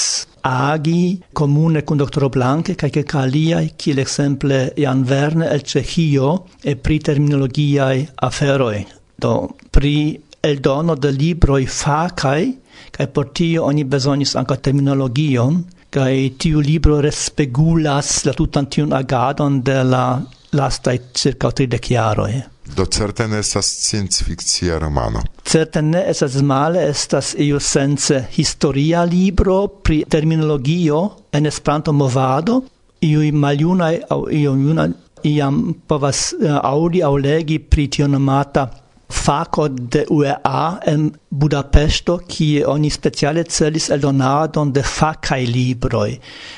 agi 0.49 1.23
comune 1.33 1.85
con 1.85 1.99
dottoro 1.99 2.31
Blanche 2.31 2.75
cae 2.75 2.89
che 2.89 3.03
caliai, 3.03 3.75
ciel 3.77 3.99
exemple 3.99 4.73
Jan 4.77 5.03
Verne 5.03 5.51
el 5.51 5.63
Cehio, 5.63 6.47
e 6.63 6.77
pri 6.77 6.99
terminologiae 6.99 8.13
aferoi. 8.15 8.87
Do, 9.15 9.57
pri 9.69 10.19
el 10.41 10.61
dono 10.61 10.95
de 10.95 11.11
libroi 11.11 11.67
facai, 11.67 12.59
cae 12.91 13.09
por 13.09 13.29
tio 13.31 13.65
oni 13.65 13.85
besonis 13.85 14.35
anca 14.37 14.57
terminologion, 14.57 15.65
cae 15.91 16.37
tiu 16.37 16.61
libro 16.61 17.01
respegulas 17.01 18.25
la 18.25 18.33
tutan 18.33 18.69
tiun 18.69 18.93
agadon 18.93 19.61
de 19.63 19.83
la 19.85 20.05
lastai 20.53 20.99
circa 21.15 21.51
30 21.51 21.93
jaroj. 21.93 22.41
Do 22.77 22.85
certe 22.87 23.27
ne 23.29 23.39
estas 23.41 23.67
scienc-fikcia 23.67 24.79
romano. 24.79 25.23
Certe 25.45 25.83
ne 25.83 26.05
estas 26.09 26.35
male, 26.43 26.83
estas 26.89 27.35
iu 27.39 27.61
sense 27.61 28.27
historia 28.37 29.05
libro 29.05 29.67
pri 29.69 30.05
terminologio 30.09 31.01
en 31.33 31.47
Esperanto 31.47 31.93
movado, 31.93 32.63
iu 33.01 33.23
maljunaj 33.33 34.01
aŭ 34.11 34.21
iu 34.31 34.57
junaj 34.57 34.91
iam 35.29 35.63
povas 35.87 36.33
uh, 36.33 36.59
aŭdi 36.63 37.03
aŭ 37.03 37.15
legi 37.19 37.59
pri 37.59 37.89
tio 37.89 38.07
nomata 38.09 38.69
faco 39.09 39.69
de 39.69 40.05
UEA 40.09 40.81
en 40.85 41.11
Budapesto, 41.29 42.19
kie 42.27 42.65
oni 42.65 42.91
speciale 42.91 43.45
celis 43.45 43.89
eldonadon 43.89 44.73
de 44.73 44.83
facai 44.83 45.47
libroi. 45.47 46.13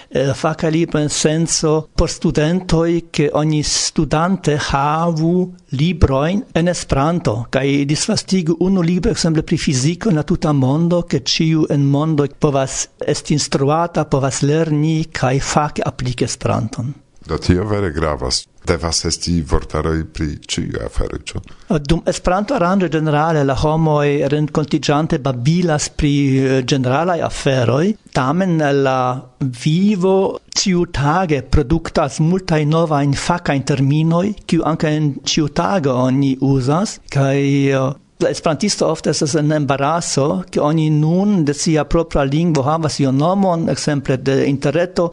E, 0.08 0.20
eh, 0.20 0.34
facae 0.34 0.70
libroi 0.70 1.02
en 1.02 1.10
senso 1.10 1.88
por 1.94 2.08
studentoi, 2.08 3.06
che 3.10 3.30
oni 3.32 3.62
studante 3.62 4.58
havu 4.70 5.52
libroin 5.70 6.44
en 6.52 6.68
Esperanto, 6.68 7.46
kai 7.50 7.84
disvastigu 7.84 8.56
unu 8.60 8.80
libro, 8.82 9.10
exemple, 9.10 9.42
pri 9.42 9.56
fiziko 9.56 10.10
na 10.10 10.22
tuta 10.22 10.52
mondo, 10.52 11.02
che 11.02 11.22
ciu 11.22 11.66
en 11.68 11.84
mondo 11.86 12.26
povas 12.38 12.88
est 12.98 13.30
instruata, 13.30 14.04
povas 14.04 14.40
lerni, 14.42 15.08
kai 15.10 15.40
fac 15.40 15.80
aplique 15.84 16.24
Esperanton. 16.24 16.94
Do 17.26 17.36
tio 17.38 17.64
vere 17.68 17.90
gravas. 17.92 18.46
Devas 18.64 19.04
esti 19.04 19.40
vortaroi 19.42 20.04
pri 20.04 20.26
ciu 20.46 20.68
afero, 20.84 21.18
ĉu? 21.24 21.40
Ah, 21.68 21.78
dum 21.78 22.02
Esperanto 22.06 22.54
aranjo 22.54 22.88
generale, 22.88 23.42
la 23.44 23.56
homoi 23.56 24.28
rencontigiante 24.28 25.18
babilas 25.18 25.88
pri 25.88 26.12
eh, 26.38 26.64
generalai 26.64 27.20
aferoi, 27.24 27.94
tamen 28.12 28.58
la 28.82 29.00
vivo 29.40 30.40
ciu 30.54 30.84
tage 30.92 31.42
productas 31.42 32.20
multai 32.20 32.64
nova 32.66 33.00
in 33.02 33.12
faca 33.12 33.56
in 33.56 33.64
terminoi, 33.64 34.34
ciu 34.46 34.62
anca 34.64 34.88
in 34.88 35.14
ciu 35.24 35.48
tage 35.48 35.88
oni 35.88 36.36
uzas, 36.40 36.98
kaj 37.08 37.40
eh, 37.40 37.90
la 38.22 38.30
esperantisto 38.30 38.86
ofte 38.88 39.10
estas 39.10 39.34
en 39.34 39.52
embaraso 39.52 40.42
ke 40.50 40.60
oni 40.60 40.90
nun 40.90 41.44
de 41.44 41.54
sia 41.54 41.84
propra 41.84 42.24
lingvo 42.24 42.62
havas 42.62 43.00
ion 43.00 43.16
nomon 43.16 43.68
ekzemple 43.72 44.16
de 44.16 44.36
interreto 44.48 45.12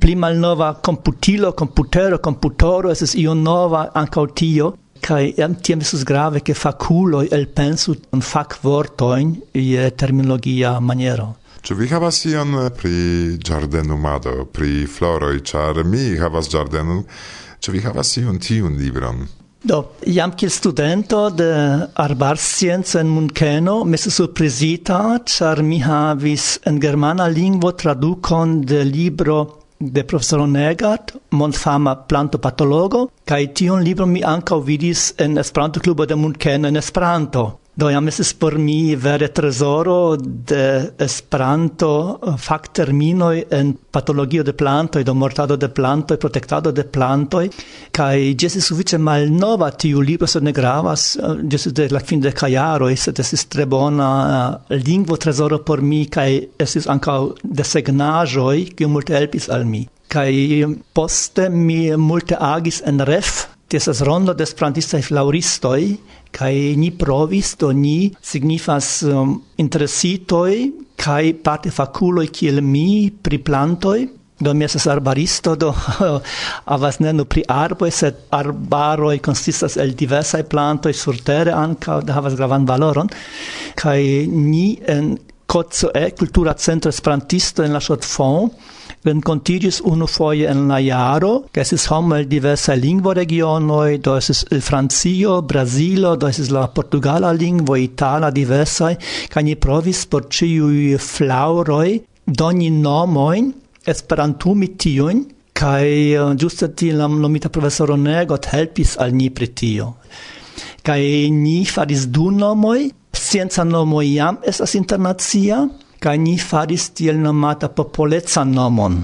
pli 0.00 0.14
malnova 0.14 0.74
komputilo 0.88 1.52
komputero 1.52 2.18
komputoro 2.18 2.90
estas 2.90 3.14
io 3.14 3.34
nova 3.34 3.86
ankaŭ 3.94 4.26
tio 4.34 4.72
kai 5.04 5.34
jam 5.36 5.54
tiam 5.54 5.80
estus 5.84 6.04
grave 6.08 6.40
ke 6.40 6.54
fakuloj 6.54 7.26
elpensu 7.38 7.94
fakvortojn 8.32 9.34
je 9.54 9.90
terminologia 9.90 10.78
maniero. 10.80 11.34
Ĉu 11.64 11.76
vi 11.76 11.88
havas 11.88 12.24
ion 12.28 12.56
eh, 12.60 12.70
pri 12.76 12.96
ĝardenumado, 13.48 14.44
pri 14.52 14.86
floroj, 14.96 15.38
ĉar 15.50 15.84
mi 15.88 16.16
havas 16.20 16.50
ĝardenon, 16.52 17.04
ĉu 17.60 17.72
vi 17.72 17.80
havas 17.84 18.16
ion 18.20 18.40
tiun 18.40 18.76
libron? 18.80 19.24
Do, 19.64 19.78
iam 20.04 20.34
kiel 20.36 20.50
studento 20.52 21.30
de 21.32 21.46
arbarscienco 21.96 22.98
en 23.00 23.08
Munkeno, 23.08 23.78
mi 23.84 23.96
se 23.96 24.10
surprizita, 24.10 24.98
char 25.24 25.62
mi 25.62 25.78
havis 25.80 26.58
en 26.68 26.80
germana 26.82 27.30
lingvo 27.32 27.72
tradukon 27.72 28.60
de 28.60 28.84
libro 28.84 29.38
de 29.80 30.04
professor 30.04 30.44
Negat, 30.48 31.14
mondfama 31.30 31.96
plantopatologo, 31.96 33.06
kaj 33.24 33.42
tion 33.56 33.80
libro 33.80 34.04
mi 34.06 34.20
ankaŭ 34.20 34.60
vidis 34.68 35.14
en 35.16 35.40
Esperanto-klubo 35.40 36.04
de 36.04 36.14
Munkeno 36.14 36.68
en 36.68 36.76
Esperanto. 36.76 37.63
Do 37.74 37.88
jam 37.90 38.06
estis 38.06 38.30
por 38.38 38.54
mi 38.54 38.94
vere 38.94 39.26
trezoro 39.34 40.14
de 40.16 40.90
Esperanto 41.02 41.88
eh, 42.14 42.34
fakterminoj 42.38 43.40
en 43.50 43.72
patologio 43.90 44.44
de 44.46 44.52
plantoj, 44.54 45.02
do 45.02 45.14
mortado 45.14 45.56
de 45.56 45.68
plantoj, 45.68 46.16
protektado 46.22 46.70
de 46.70 46.84
plantoj, 46.86 47.48
kaj 47.90 48.20
ĝi 48.38 48.46
estis 48.46 48.68
sufiĉe 48.70 49.00
malnova 49.02 49.72
tiu 49.74 50.04
libro, 50.06 50.28
sed 50.30 50.46
ne 50.46 50.52
gravas, 50.54 51.16
eh, 51.18 51.40
ĝi 51.42 51.58
estis 51.58 51.74
de 51.74 51.88
la 51.90 52.02
kvindeka 52.04 52.52
jaroj, 52.54 52.92
sed 53.06 53.18
estis 53.24 53.42
tre 53.50 53.66
bona 53.66 54.10
eh, 54.22 54.78
lingvo 54.78 55.18
trezoro 55.18 55.58
por 55.66 55.82
mi 55.82 56.04
kaj 56.06 56.28
estis 56.62 56.86
ankaŭ 56.86 57.18
desegnaĵoj, 57.42 58.68
kiuj 58.78 58.92
multe 58.92 59.18
helpis 59.18 59.50
al 59.50 59.66
mi. 59.66 59.82
Kaj 60.14 60.30
poste 60.94 61.48
mi 61.50 61.88
multe 61.98 62.38
agis 62.38 62.84
en 62.86 63.02
ref, 63.02 63.48
Tiesas 63.74 64.02
rondo 64.06 64.34
de 64.36 64.44
esperantistaj 64.44 65.00
flauristoj, 65.02 65.80
kai 66.34 66.74
ni 66.76 66.90
provis 66.90 67.54
do 67.60 67.70
ni 67.72 68.10
signifas 68.22 69.02
um, 69.06 69.38
interesitoi 69.62 70.72
kai 70.98 71.34
parte 71.34 71.70
faculoi 71.70 72.28
kiel 72.28 72.62
mi 72.62 73.10
pri 73.10 73.38
plantoi. 73.38 74.08
Do 74.44 74.52
mi 74.52 74.64
esas 74.66 74.88
arbaristo 74.90 75.54
do 75.54 75.70
avas 76.74 76.98
ne 76.98 77.12
nur 77.14 77.28
pri 77.30 77.44
arboj 77.48 77.90
sed 77.94 78.16
arbaroj 78.34 79.20
konsistas 79.22 79.76
el 79.78 79.94
diversaj 79.94 80.42
plantoj 80.50 80.92
surtere 80.92 81.54
ankaŭ 81.54 82.00
havas 82.16 82.34
gravan 82.34 82.66
valoron. 82.66 83.12
Kaj 83.78 84.00
ni 84.26 84.66
en 84.96 85.14
Kocoe, 85.46 86.10
kultura 86.18 86.54
centro 86.58 86.90
esperantisto 86.90 87.62
en 87.62 87.76
la 87.76 87.80
ŝotfon 87.84 88.48
rencontigis 89.04 89.80
unu 89.84 90.06
foie 90.06 90.48
en 90.48 90.66
la 90.68 90.78
jaro, 90.80 91.32
que 91.52 91.60
estis 91.60 91.86
homel 91.92 92.26
diversa 92.28 92.74
lingvo 92.74 93.12
regionoi, 93.14 93.98
do 93.98 94.16
estis 94.16 94.44
Francio, 94.64 95.42
Brasilo, 95.42 96.16
do 96.16 96.28
estis 96.28 96.50
la 96.50 96.66
portugala 96.68 97.32
lingvo, 97.32 97.76
itala 97.76 98.30
diversai, 98.30 98.96
ca 99.28 99.42
ni 99.42 99.56
provis 99.56 100.06
por 100.06 100.28
ciui 100.28 100.96
flauroi 100.98 102.00
doni 102.24 102.70
nomoin, 102.70 103.52
esperantumi 103.86 104.72
tiun, 104.80 105.24
kai 105.54 106.14
eh, 106.14 106.68
ti 106.74 106.90
la 106.90 107.06
nomita 107.06 107.48
professoro 107.48 107.96
Negot 107.96 108.46
helpis 108.46 108.96
al 108.98 109.12
ni 109.12 109.30
pri 109.30 109.48
tio. 109.54 109.94
Kai 110.82 111.30
ni 111.30 111.64
faris 111.64 112.06
du 112.06 112.30
nomoi 112.30 112.90
scienza 113.14 113.64
nomo 113.64 114.02
jam 114.02 114.38
esas 114.44 114.74
internazia 114.74 115.68
kai 116.04 116.18
ni 116.20 116.34
faris 116.36 116.84
tiel 116.96 117.16
nomata 117.16 117.68
popoleca 117.76 118.42
nomon. 118.44 118.94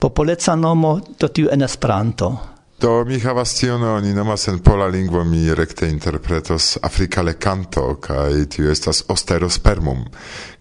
Popoleca 0.00 0.52
nomo 0.56 0.92
do 1.18 1.28
tiu 1.34 1.48
en 1.54 1.62
Esperanto. 1.62 2.49
Do 2.80 3.04
mi 3.04 3.18
havas 3.20 3.54
tion 3.58 3.82
oni 3.82 4.14
nomas 4.14 4.48
en 4.48 4.58
pola 4.58 4.86
lingvo 4.88 5.24
mi 5.24 5.54
rekte 5.54 5.88
interpretos 5.88 6.78
Afrika 6.82 7.22
lekanto 7.22 7.96
kaj 8.00 8.44
tio 8.48 8.70
estas 8.72 9.02
osterospermum 9.08 10.06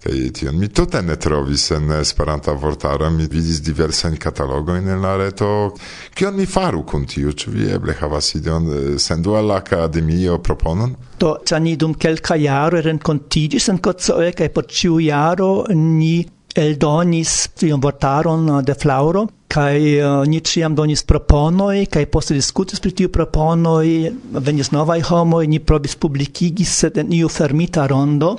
kaj 0.04 0.18
tion 0.36 0.58
mi 0.60 0.68
tute 0.68 1.02
ne 1.02 1.16
trovis 1.16 1.70
en 1.72 1.92
Esperanta 1.92 2.52
vortaro 2.52 3.10
mi 3.10 3.28
vidis 3.32 3.62
diversajn 3.64 4.18
katalogojn 4.20 4.90
en 4.90 5.02
la 5.02 5.14
reto. 5.18 5.72
Kion 6.14 6.36
mi 6.36 6.46
faru 6.46 6.84
kun 6.84 7.06
tio? 7.08 7.32
Ĉu 7.32 7.54
vi 7.54 7.70
eble 7.72 7.96
havas 8.02 8.34
ideon 8.36 8.68
eh, 8.68 8.98
sendu 9.00 9.38
al 9.40 9.48
la 9.48 9.62
akademio 9.64 10.42
proponon? 10.44 10.98
Do 11.20 11.38
ĉar 11.48 11.64
ni 11.64 11.78
dum 11.80 11.94
kelkaj 11.96 12.40
jaroj 12.44 12.84
renkontiĝis 12.90 13.70
en 13.72 13.80
Kocoe 13.80 14.34
kaj 14.36 14.50
por 14.56 14.68
ĉiu 14.68 15.00
jaro 15.00 15.54
ni 15.72 16.28
eldonis 16.60 17.50
tion 17.56 17.82
vortaron 17.84 18.48
uh, 18.50 18.62
de 18.62 18.76
flauro, 18.76 19.28
kai 19.50 19.98
uh, 19.98 20.22
ni 20.30 20.42
ciam 20.46 20.76
donis 20.78 21.02
proponoi 21.10 21.88
kai 21.90 22.06
poste 22.06 22.36
discutis 22.38 22.82
pri 22.84 22.92
tiu 22.94 23.10
proponoi 23.10 24.12
venis 24.46 24.70
novai 24.70 25.00
homoi, 25.02 25.48
ni 25.50 25.58
probis 25.60 25.96
publikigis 25.98 26.76
sed 26.84 27.00
en 27.02 27.10
iu 27.18 27.32
fermita 27.34 27.88
rondo 27.90 28.36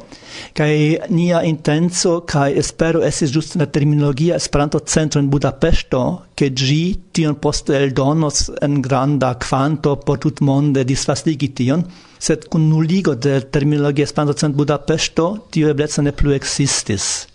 kai 0.55 1.01
nia 1.11 1.43
intenso, 1.43 2.21
kai 2.23 2.55
espero 2.61 3.03
esis 3.03 3.35
just 3.35 3.57
la 3.59 3.67
terminologia 3.67 4.37
Esperanto 4.37 4.81
centro 4.87 5.21
in 5.21 5.29
Budapesto, 5.29 6.27
ke 6.35 6.53
gi 6.55 6.85
tion 7.13 7.35
poste 7.43 7.75
eldonos 7.75 8.51
en 8.63 8.79
granda 8.81 9.35
quanto 9.35 9.97
por 9.97 10.19
tutmonde 10.19 10.85
disfastigi 10.87 11.51
tion 11.53 11.85
sed 12.21 12.47
kun 12.53 12.69
nuligo 12.71 13.17
de 13.17 13.41
terminologia 13.51 14.07
Esperanto 14.07 14.39
centro 14.39 14.63
Budapesto 14.63 15.27
tiu 15.51 15.75
eblezza 15.75 16.03
ne 16.03 16.13
plu 16.13 16.39
existis. 16.39 17.30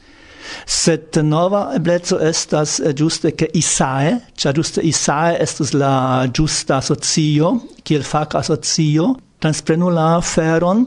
Sed 0.66 1.18
nova 1.24 1.70
eblezzo 1.76 2.20
estas 2.20 2.80
eh, 2.80 2.94
giuste 2.94 3.34
che 3.36 3.50
Isae, 3.54 4.22
cia 4.36 4.52
giuste 4.52 4.82
Isae 4.82 5.40
estus 5.42 5.72
la 5.72 6.28
giusta 6.32 6.82
socio, 6.82 7.56
kiel 7.84 8.04
fac 8.04 8.36
asocio, 8.36 9.16
transprenu 9.40 9.90
la 9.90 10.20
feron, 10.22 10.86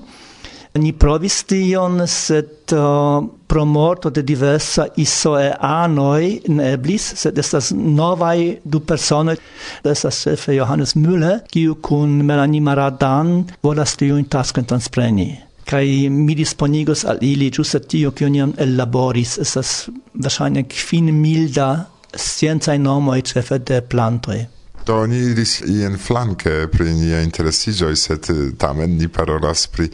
ni 0.79 0.93
provis 0.93 1.43
tion, 1.49 2.03
sed 2.07 2.73
uh, 2.73 3.25
pro 3.49 3.65
morto 3.65 4.11
de 4.11 4.23
diversa 4.23 4.87
isoeanoi 5.01 6.29
ne 6.53 6.71
eblis, 6.75 7.09
sed 7.23 7.39
estas 7.41 7.73
novai 7.73 8.59
du 8.65 8.83
persone, 8.85 9.37
estas 9.83 10.23
chefe 10.23 10.59
Johannes 10.59 10.95
Müller, 10.97 11.43
kiu 11.51 11.79
kun 11.83 12.21
Melanie 12.27 12.61
Maradan 12.61 13.47
volas 13.63 13.97
tiun 13.97 14.29
tasken 14.29 14.69
transpreni 14.69 15.48
kai 15.69 16.09
mi 16.11 16.35
disponigos 16.35 17.05
al 17.05 17.19
ili 17.21 17.51
giusta 17.51 17.79
tio 17.79 18.11
kion 18.11 18.35
jam 18.35 18.53
ellaboris. 18.57 19.39
Estas 19.39 19.89
wahrscheinlich 20.15 20.69
kvin 20.73 21.13
milda 21.13 21.87
scienza 22.17 22.77
nomo 22.79 23.15
et 23.15 23.27
ĉefe 23.27 23.59
de 23.59 23.83
plantoi 23.83 24.47
do 24.89 25.07
ni 25.07 25.19
iris 25.31 25.59
ien 25.69 25.99
flanke 26.01 26.53
pri 26.73 26.93
nia 26.97 27.21
interesiĝoj 27.27 27.97
set 27.97 28.31
tamen 28.61 28.97
ni 29.01 29.09
parolas 29.13 29.67
pri 29.73 29.89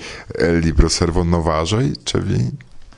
libro 0.63 0.89
servonovaĵoj 0.89 1.85
ce 2.07 2.21
vi? 2.29 2.39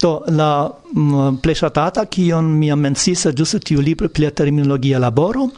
Do 0.03 0.11
la 0.29 0.51
mm, 0.69 1.39
plesatata, 1.43 2.05
kion 2.12 2.51
mi 2.59 2.69
mencias 2.77 3.27
giusto 3.33 3.62
tiu 3.65 3.81
libro 3.81 4.11
pri 4.12 4.27
la 4.27 4.31
terminologia 4.43 5.01
laboro 5.01 5.49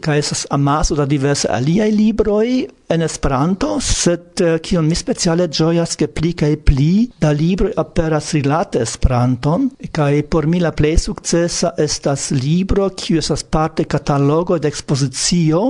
kaj 0.00 0.18
estas 0.18 0.46
amaso 0.50 0.96
da 0.96 1.04
diverse 1.06 1.48
aliaj 1.50 1.90
libroj 1.90 2.66
en 2.88 3.02
Esperanto, 3.02 3.76
sed 3.80 4.40
eh, 4.40 4.58
kion 4.64 4.88
mi 4.88 4.96
speciale 4.96 5.48
ĝojas, 5.48 5.96
ke 5.96 6.08
pli 6.08 6.32
kaj 6.32 6.52
pli 6.64 6.92
da 7.20 7.32
libroj 7.32 7.72
aperas 7.76 8.32
rilate 8.36 8.82
Esperanton, 8.82 9.70
kaj 9.92 10.22
por 10.32 10.46
mi 10.46 10.60
la 10.60 10.72
plej 10.72 10.98
sukcesa 11.06 11.74
estas 11.78 12.30
libro, 12.30 12.90
kiu 12.96 13.18
estas 13.18 13.42
parte 13.44 13.84
katalogo 13.84 14.58
de 14.58 14.68
ekspozicio, 14.68 15.62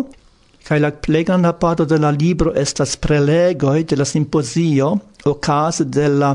kaj 0.66 0.78
la 0.80 0.92
plej 1.04 1.24
granda 1.26 1.52
parto 1.52 1.84
de 1.84 1.98
la 1.98 2.10
libro 2.10 2.52
estas 2.54 2.96
prelegoj 2.96 3.82
de 3.84 3.96
la 3.98 4.04
simpozio 4.06 4.92
okaze 5.24 5.84
de 5.84 6.08
la 6.08 6.32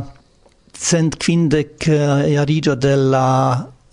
cent 0.77 1.15
quindec 1.15 1.87
uh, 1.87 1.93
eh, 1.93 2.33
jarigio 2.35 2.75
de 2.75 2.95
la 2.95 3.27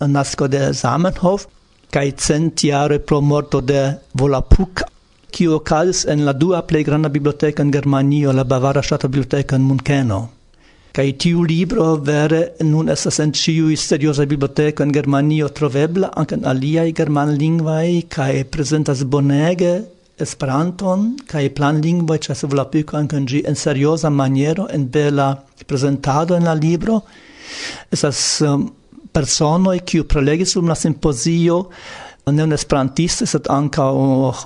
nasco 0.07 0.47
de 0.47 0.73
Zamenhof, 0.73 1.47
cae 1.91 2.13
cent 2.17 2.63
iare 2.63 2.99
pro 2.99 3.21
morto 3.21 3.61
de 3.61 3.81
Volapuk, 4.13 4.83
cio 5.31 5.55
ocasis 5.55 6.05
en 6.05 6.25
la 6.25 6.33
dua 6.33 6.61
plei 6.63 6.83
granda 6.83 7.09
biblioteca 7.09 7.63
in 7.63 7.71
Germanio, 7.71 8.31
la 8.31 8.43
Bavara 8.43 8.81
Stata 8.81 9.07
Biblioteca 9.07 9.55
in 9.55 9.63
Munkeno. 9.63 10.29
Cae 10.95 11.11
tiu 11.19 11.43
libro 11.43 11.97
vere 11.97 12.55
nun 12.63 12.87
esas 12.89 13.19
en 13.19 13.33
ciui 13.33 13.75
seriosa 13.75 14.25
biblioteca 14.25 14.83
in 14.83 14.93
Germanio 14.93 15.49
trovebla, 15.49 16.13
anche 16.15 16.35
in 16.35 16.45
aliai 16.45 16.93
germanlingvai, 16.93 18.05
cae 18.07 18.45
presentas 18.45 19.03
bonege 19.03 19.73
Esperanton 20.15 21.09
kaj 21.27 21.49
planlingvoj 21.57 22.15
ĉefe 22.23 22.47
volapiko 22.47 22.95
anche 22.95 23.19
ĝi 23.27 23.41
en 23.49 23.57
seriosa 23.59 24.09
maniero 24.09 24.69
en 24.71 24.87
bela 24.87 25.33
presentado 25.67 26.37
en 26.37 26.47
la 26.47 26.55
libro 26.55 27.01
esas... 27.91 28.41
um, 28.41 28.69
personoi 29.15 29.79
kiu 29.87 30.05
prelegis 30.09 30.57
dum 30.57 30.67
la 30.67 30.75
simpozio 30.75 31.63
ne 32.31 32.43
un 32.43 32.53
esperantiste, 32.55 33.27
sed 33.29 33.45
anca 33.53 33.85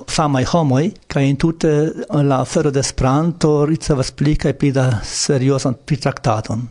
famai 0.06 0.44
homoi, 0.44 0.90
ca 1.08 1.20
in 1.24 1.36
tute 1.40 1.70
la 2.10 2.44
fero 2.44 2.70
de 2.70 2.80
Esperanto 2.80 3.64
ricevas 3.64 4.12
pli 4.12 4.36
kaj 4.36 4.52
pli 4.60 4.72
da 4.76 5.00
seriosan 5.04 5.78
pritraktadon. 5.84 6.66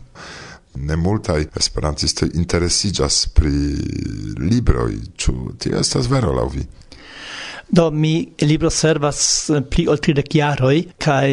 Ne 0.86 0.96
multai 0.96 1.48
esperantisto 1.58 2.28
interesigas 2.30 3.24
pri 3.34 3.50
libroi, 4.38 5.00
ĉu 5.18 5.34
tio 5.58 5.80
estas 5.80 6.06
vero 6.06 6.30
laŭ 6.36 6.46
vi? 6.54 6.62
Do 7.70 7.90
mi 7.90 8.14
libro 8.46 8.70
servas 8.70 9.50
pli 9.70 9.88
ol 9.90 9.98
tridek 10.02 10.34
jaroj 10.34 10.76
kaj 10.98 11.26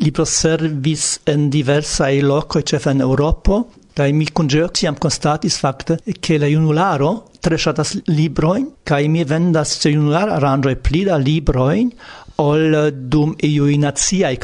libro 0.00 0.24
servis 0.28 1.20
en 1.28 1.48
diversaj 1.52 2.18
lokoj 2.24 2.64
ĉefe 2.72 2.92
en 2.96 3.04
Eŭropo 3.04 3.62
Kai 3.94 4.12
mi 4.12 4.26
kun 4.26 4.48
iam 4.48 4.96
constatis 4.96 5.58
facte 5.58 5.98
che 6.20 6.38
la 6.38 6.46
junularo 6.46 7.10
tre 7.40 7.56
ŝatas 7.56 7.96
librojn 8.06 8.66
kaj 8.84 9.08
mi 9.08 9.24
vendas 9.24 9.78
ce 9.80 9.90
junular 9.90 10.28
arrangio 10.28 10.76
pli 10.76 11.04
da 11.04 11.16
libroin 11.16 11.90
ol 12.36 12.90
dum 12.92 13.34
iuj 13.42 13.76
naciaj 13.78 14.36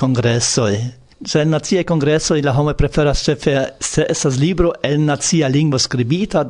se 1.25 1.41
in 1.41 1.49
nazia 1.49 1.83
congresso 1.83 2.35
la 2.43 2.53
home 2.53 2.75
prefera 2.75 3.15
se 3.15 3.37
se 3.81 4.07
esas 4.09 4.37
libro 4.37 4.75
el 4.83 5.01
nazia 5.01 5.49
lingua 5.49 5.79
scribita 5.79 6.49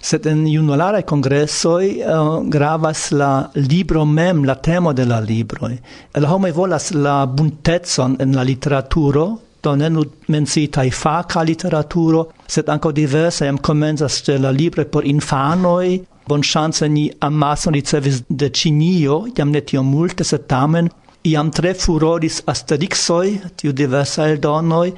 se 0.00 0.18
den 0.18 0.46
junulare 0.46 1.04
congresso 1.04 1.76
uh, 1.76 1.80
eh, 1.80 2.48
gravas 2.48 3.10
la 3.12 3.50
libro 3.54 4.04
mem, 4.04 4.44
la 4.44 4.56
temo 4.56 4.92
de 4.92 5.04
la 5.04 5.20
libro 5.20 5.70
La 6.14 6.32
home 6.32 6.50
volas 6.50 6.90
la 6.90 7.26
buntezon 7.26 8.16
en 8.18 8.34
la 8.34 8.42
literaturo 8.42 9.40
do 9.62 9.74
ne 9.76 9.88
nu 9.88 10.04
mencitai 10.28 10.90
faca 10.90 11.42
literaturo, 11.42 12.28
sed 12.46 12.68
anco 12.68 12.92
diversa 12.92 13.44
iam 13.44 13.58
comenzas 13.58 14.22
de 14.26 14.38
la 14.38 14.50
libre 14.50 14.84
por 14.84 15.04
infanoi, 15.04 16.00
bon 16.26 16.42
chance 16.42 16.88
ni 16.88 17.10
amason 17.20 17.74
ricevis 17.74 18.22
de 18.28 18.50
Cinio, 18.50 19.26
iam 19.36 19.50
ne 19.50 19.60
tio 19.60 19.82
multe, 19.82 20.24
sed 20.24 20.46
tamen, 20.46 20.88
iam 21.24 21.50
tre 21.50 21.74
furoris 21.74 22.42
asterixoi, 22.46 23.40
tiu 23.56 23.72
diversa 23.72 24.28
eldonoi, 24.30 24.94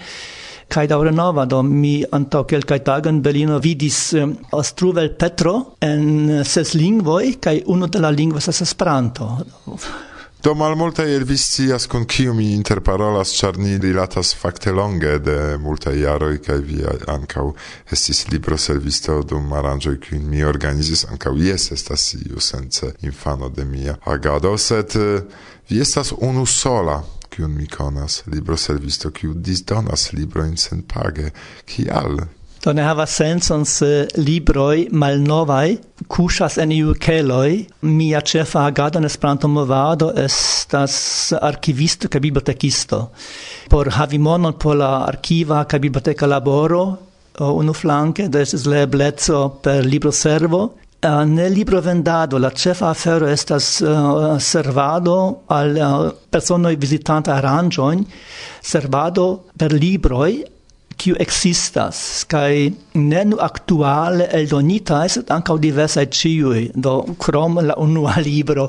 kai 0.73 0.87
daure 0.89 1.11
nova 1.13 1.45
do 1.45 1.61
mi 1.63 2.01
antaŭ 2.17 2.45
kelkai 2.49 2.81
tagen 2.87 3.21
Berlino 3.25 3.59
vidis 3.61 3.99
eh, 4.15 4.23
um, 4.25 4.33
Ostruvel 4.57 5.11
Petro 5.21 5.77
en 5.85 6.45
ses 6.49 6.73
lingvoi 6.79 7.37
kai 7.41 7.59
uno 7.75 7.89
de 7.93 8.01
la 8.01 8.11
lingvo 8.11 8.41
estas 8.41 8.63
Esperanto. 8.65 9.29
Do 10.43 10.55
malmultaj 10.55 11.07
el 11.15 11.23
vi 11.25 11.37
scias 11.39 11.85
kun 11.87 12.03
kiu 12.11 12.33
mi 12.35 12.49
interparolas, 12.57 13.31
ĉar 13.39 13.61
ni 13.63 13.77
rilatas 13.79 14.33
fakte 14.35 14.73
longe 14.75 15.13
de 15.23 15.37
multaj 15.63 15.93
jaroj 16.01 16.41
kaj 16.43 16.57
vi 16.67 16.81
ankaŭ 17.15 17.45
estis 17.95 18.25
libro 18.33 18.59
servisto 18.59 19.21
dum 19.23 19.53
aranĝoj 19.55 19.95
kiujn 20.03 20.27
mi 20.33 20.43
organizis 20.43 21.05
ankaŭ 21.07 21.37
jes 21.39 21.69
estas 21.79 22.09
iu 22.19 22.43
sence 22.43 22.91
infano 23.07 23.53
de 23.55 23.65
mia 23.65 23.95
agado, 24.15 24.57
sed 24.59 24.99
eh, 24.99 25.23
vi 25.71 25.79
estas 25.81 26.11
unu 26.19 26.47
sola 26.47 26.99
kiun 27.31 27.55
mi 27.55 27.71
konas, 27.71 28.25
libroservisto 28.27 29.15
kiu 29.15 29.35
disdonas 29.35 30.11
librojn 30.13 30.57
senpage. 30.57 31.31
Kial? 31.71 32.19
Do 32.63 32.73
ne 32.73 32.83
havas 32.87 33.11
senson 33.19 33.65
se 33.67 34.07
libroj 34.17 34.87
malnovaj 34.93 35.77
kuŝas 36.07 36.61
en 36.63 36.71
iu 36.73 36.93
keloj. 36.95 37.65
Mia 37.83 38.21
ĉefa 38.21 38.67
agado 38.71 39.01
en 39.01 39.09
Esperanto-movado 39.09 40.13
estas 40.25 40.95
arkivisto 41.41 42.09
kaj 42.09 42.21
bibliotekisto. 42.23 43.01
Por 43.71 43.91
havi 43.97 44.19
monon 44.19 44.55
por 44.55 44.79
la 44.79 44.93
arkiva 45.09 45.65
kaj 45.65 45.81
biblioteka 45.89 46.31
laboro, 46.31 46.85
unuflanke 47.41 48.29
do 48.29 48.39
estas 48.39 48.67
la 48.67 48.85
ebleco 48.87 49.49
per 49.63 49.85
libroservo 49.85 50.63
Uh, 51.05 51.25
ne 51.25 51.49
libro 51.49 51.81
vendado 51.81 52.39
la 52.39 52.51
cefa 52.51 52.91
afero 52.91 53.27
estas 53.27 53.81
uh, 53.81 54.39
servado 54.39 55.43
al 55.49 55.77
eh, 55.77 55.83
uh, 55.83 56.13
personoi 56.31 56.77
visitanta 56.77 57.35
aranjoin 57.35 58.07
servado 58.61 59.47
per 59.59 59.73
libroi 59.73 60.45
kiu 60.97 61.17
existas 61.21 62.25
kai 62.29 62.73
ne 62.95 63.25
nu 63.25 63.39
aktuale 63.41 64.29
eldonita 64.39 65.03
es 65.09 65.19
ankaŭ 65.37 65.59
diversaj 65.63 66.07
ĉiuj 66.19 66.63
do 66.87 66.97
krom 67.19 67.61
la 67.69 67.77
unua 67.79 68.19
libro 68.29 68.69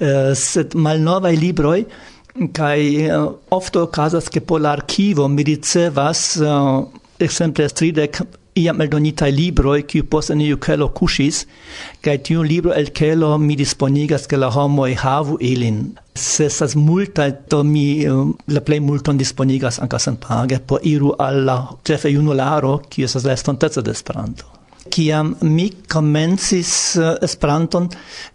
eh, 0.00 0.34
sed 0.34 0.74
malnovaj 0.74 1.34
libroj 1.36 1.80
kai 2.56 2.80
eh, 3.06 3.28
ofte 3.50 3.80
okazas 3.80 4.28
ke 4.32 4.40
por 4.40 4.60
la 4.60 4.76
arkivo 4.76 5.28
mi 5.28 5.44
ricevas 5.46 6.24
uh, 6.42 6.84
ekzemple 7.18 7.68
stridek 7.68 8.20
iam 8.56 8.80
eldonitai 8.80 9.30
libroi, 9.34 9.82
kiu 9.88 10.06
post 10.10 10.32
en 10.32 10.40
iu 10.40 10.58
kelo 10.62 10.88
cusis, 10.96 11.44
kai 12.04 12.16
tiu 12.24 12.42
libro 12.42 12.72
el 12.72 12.90
kelo 12.96 13.34
mi 13.38 13.56
disponigas 13.56 14.26
ke 14.30 14.40
la 14.40 14.50
homoi 14.54 14.94
havu 15.02 15.38
ilin. 15.40 15.80
Se 16.16 16.46
estas 16.48 16.76
multa, 16.76 17.28
to 17.50 17.62
mi 17.64 17.86
um, 18.08 18.34
la 18.48 18.62
plei 18.64 18.80
multon 18.80 19.20
disponigas 19.20 19.80
anca 19.84 20.00
sen 20.00 20.16
page, 20.16 20.60
po 20.66 20.80
iru 20.82 21.14
alla 21.18 21.58
cefe 21.84 22.12
junularo 22.14 22.78
kiu 22.88 23.04
estas 23.04 23.28
la 23.28 23.36
estontezza 23.36 23.82
de 23.82 23.92
Esperanto. 23.92 24.56
Kiam 24.90 25.34
mi 25.42 25.66
comencis 25.88 26.70
eh, 26.96 27.14
Esperanton, 27.26 27.88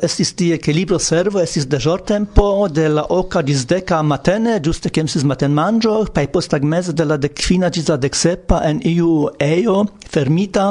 estis 0.03 0.33
tie 0.37 0.57
ke 0.61 0.73
libro 0.75 0.99
servo 0.99 1.41
estis 1.41 1.67
de 1.71 1.79
jor 1.81 2.03
tempo 2.07 2.67
de 2.69 2.87
la 2.89 3.05
oka 3.09 3.41
disdeca 3.41 4.01
matene, 4.03 4.59
giuste 4.63 4.91
kemsis 4.93 5.25
maten 5.27 5.53
manĝo, 5.57 5.95
kaj 6.13 6.27
post 6.33 6.55
de 6.97 7.05
la 7.05 7.17
dekfina 7.17 7.69
ĝis 7.69 7.89
la 7.89 7.97
deksepa 7.97 8.61
en 8.69 8.81
iu 8.85 9.29
ejo 9.39 9.85
fermita, 10.09 10.67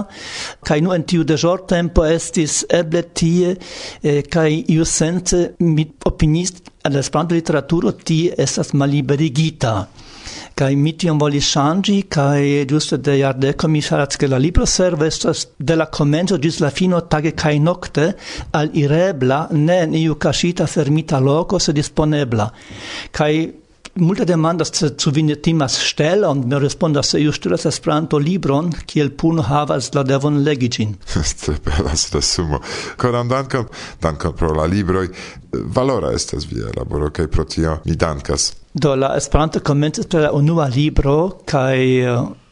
kaj 0.67 0.81
nu 0.81 0.93
en 0.95 1.05
tiu 1.05 1.25
de 1.25 1.37
jor 1.37 1.65
tempo 1.67 2.05
estis 2.05 2.65
eble 2.69 3.03
tie 3.15 3.57
eh, 4.03 4.23
kaj 4.23 4.51
iu 4.69 4.85
sence 4.85 5.55
mi 5.59 5.87
opinis 6.05 6.53
al 6.85 6.97
Esperanto 6.97 7.35
literaturo 7.35 7.93
tie 7.93 8.35
estas 8.39 8.73
maliberigita 8.73 9.75
kai 10.55 10.75
mi 10.77 10.93
tion 10.93 11.19
volis 11.19 11.45
ŝanĝi 11.55 11.97
kaj 12.09 12.67
de 13.09 13.19
yarde 13.19 13.55
mi 13.69 13.81
ke 14.19 14.29
la 14.29 14.39
libro 14.39 14.67
serve 14.67 15.07
estas 15.07 15.47
de 15.59 15.77
la 15.77 15.87
komenco 15.87 16.39
gis 16.39 16.61
la 16.61 16.71
fino 16.71 17.01
tage 17.01 17.33
kai 17.33 17.59
nokte 17.59 18.13
al 18.53 18.71
irebla 18.75 19.49
ne 19.53 19.79
en 19.83 19.95
iu 19.95 20.15
kaŝita 20.15 20.67
fermita 20.67 21.21
loko 21.21 21.59
se 21.59 21.73
disponebla 21.73 22.51
kai 23.13 23.60
Multa 23.95 24.25
demandas 24.25 24.71
zu, 24.73 25.11
vi 25.11 25.23
ne 25.27 25.35
timas 25.35 25.75
ŝtelon, 25.83 26.45
mi 26.47 26.59
respondas 26.63 27.11
se 27.11 27.21
iu 27.21 27.33
ŝtelas 27.35 27.67
Esperanto-libron, 27.67 28.71
kiel 28.87 29.11
puno 29.11 29.43
havas 29.43 29.91
la 29.97 30.05
devon 30.07 30.39
legi 30.47 30.69
ĝin. 30.77 30.95
Belas 31.67 32.07
resumo. 32.15 32.61
Koran 32.97 33.29
dankon, 33.29 33.67
dankon 34.03 34.37
pro 34.39 34.53
la 34.55 34.69
libroi 34.71 35.09
Valora 35.75 36.13
estas 36.15 36.47
via 36.47 36.71
laboro 36.77 37.11
kaj 37.11 37.27
pro 37.27 37.45
tio 37.45 37.81
mi 37.85 37.97
dankas. 37.99 38.53
Do 38.73 38.95
la 38.95 39.17
Esperanto 39.19 39.61
komencis 39.61 40.07
per 40.07 40.23
la 40.23 40.31
unua 40.33 40.69
libro 40.71 41.17
kaj 41.51 41.81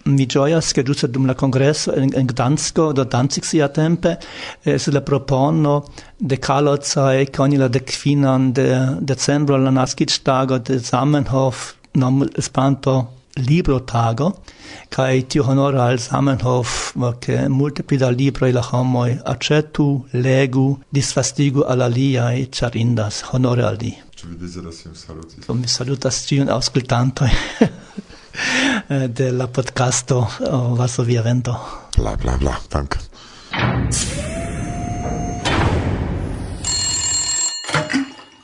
mi 0.08 0.26
gioias 0.26 0.72
che 0.72 0.82
giusto 0.82 1.06
dum 1.06 1.26
la 1.26 1.34
congresso 1.34 1.94
in, 1.94 2.10
in 2.14 2.26
Gdansko 2.26 2.92
do 2.92 3.04
Danzig 3.04 3.44
sia 3.44 3.68
tempe 3.68 4.18
eh, 4.62 4.78
sulla 4.78 5.02
propono 5.02 5.84
de 6.16 6.38
Kalozai 6.38 7.30
con 7.30 7.50
la 7.50 7.68
de 7.68 7.82
Quinan 7.82 8.52
de 8.52 8.96
decembro 9.00 9.56
la 9.56 9.70
naskistago 9.70 10.58
de 10.58 10.78
Zamenhof 10.78 11.76
nom 11.92 12.26
espanto 12.36 13.16
libro 13.46 13.84
tago 13.84 14.42
kai 14.88 15.26
ti 15.26 15.38
honora 15.38 15.84
al 15.84 15.98
Zamenhof 15.98 16.94
che 17.18 17.48
multe 17.48 17.82
pida 17.82 18.08
libro 18.08 18.50
la 18.50 18.66
homoi 18.70 19.18
accetu, 19.24 20.06
legu 20.10 20.80
disfastigu 20.88 21.60
alalia 21.60 22.32
e 22.32 22.48
charindas 22.50 23.22
honore 23.30 23.62
al 23.62 23.76
di 23.76 23.94
Ci 24.18 24.26
vi 24.26 24.36
deziras 24.36 24.82
iun 24.84 24.94
salutis? 24.96 25.46
Mi 25.46 25.68
salutas 25.68 26.24
ciun 26.26 26.48
auscultantoi. 26.48 27.30
de 28.88 29.32
la 29.32 29.46
podcasto 29.46 30.28
oh, 30.50 30.76
Varsovia 30.76 31.22
Vento. 31.22 31.88
Bla 31.96 32.16
bla 32.16 32.36
bla, 32.36 32.58
Dank. 32.70 32.96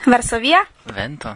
Varsovia 0.06 0.60
Vento. 0.94 1.32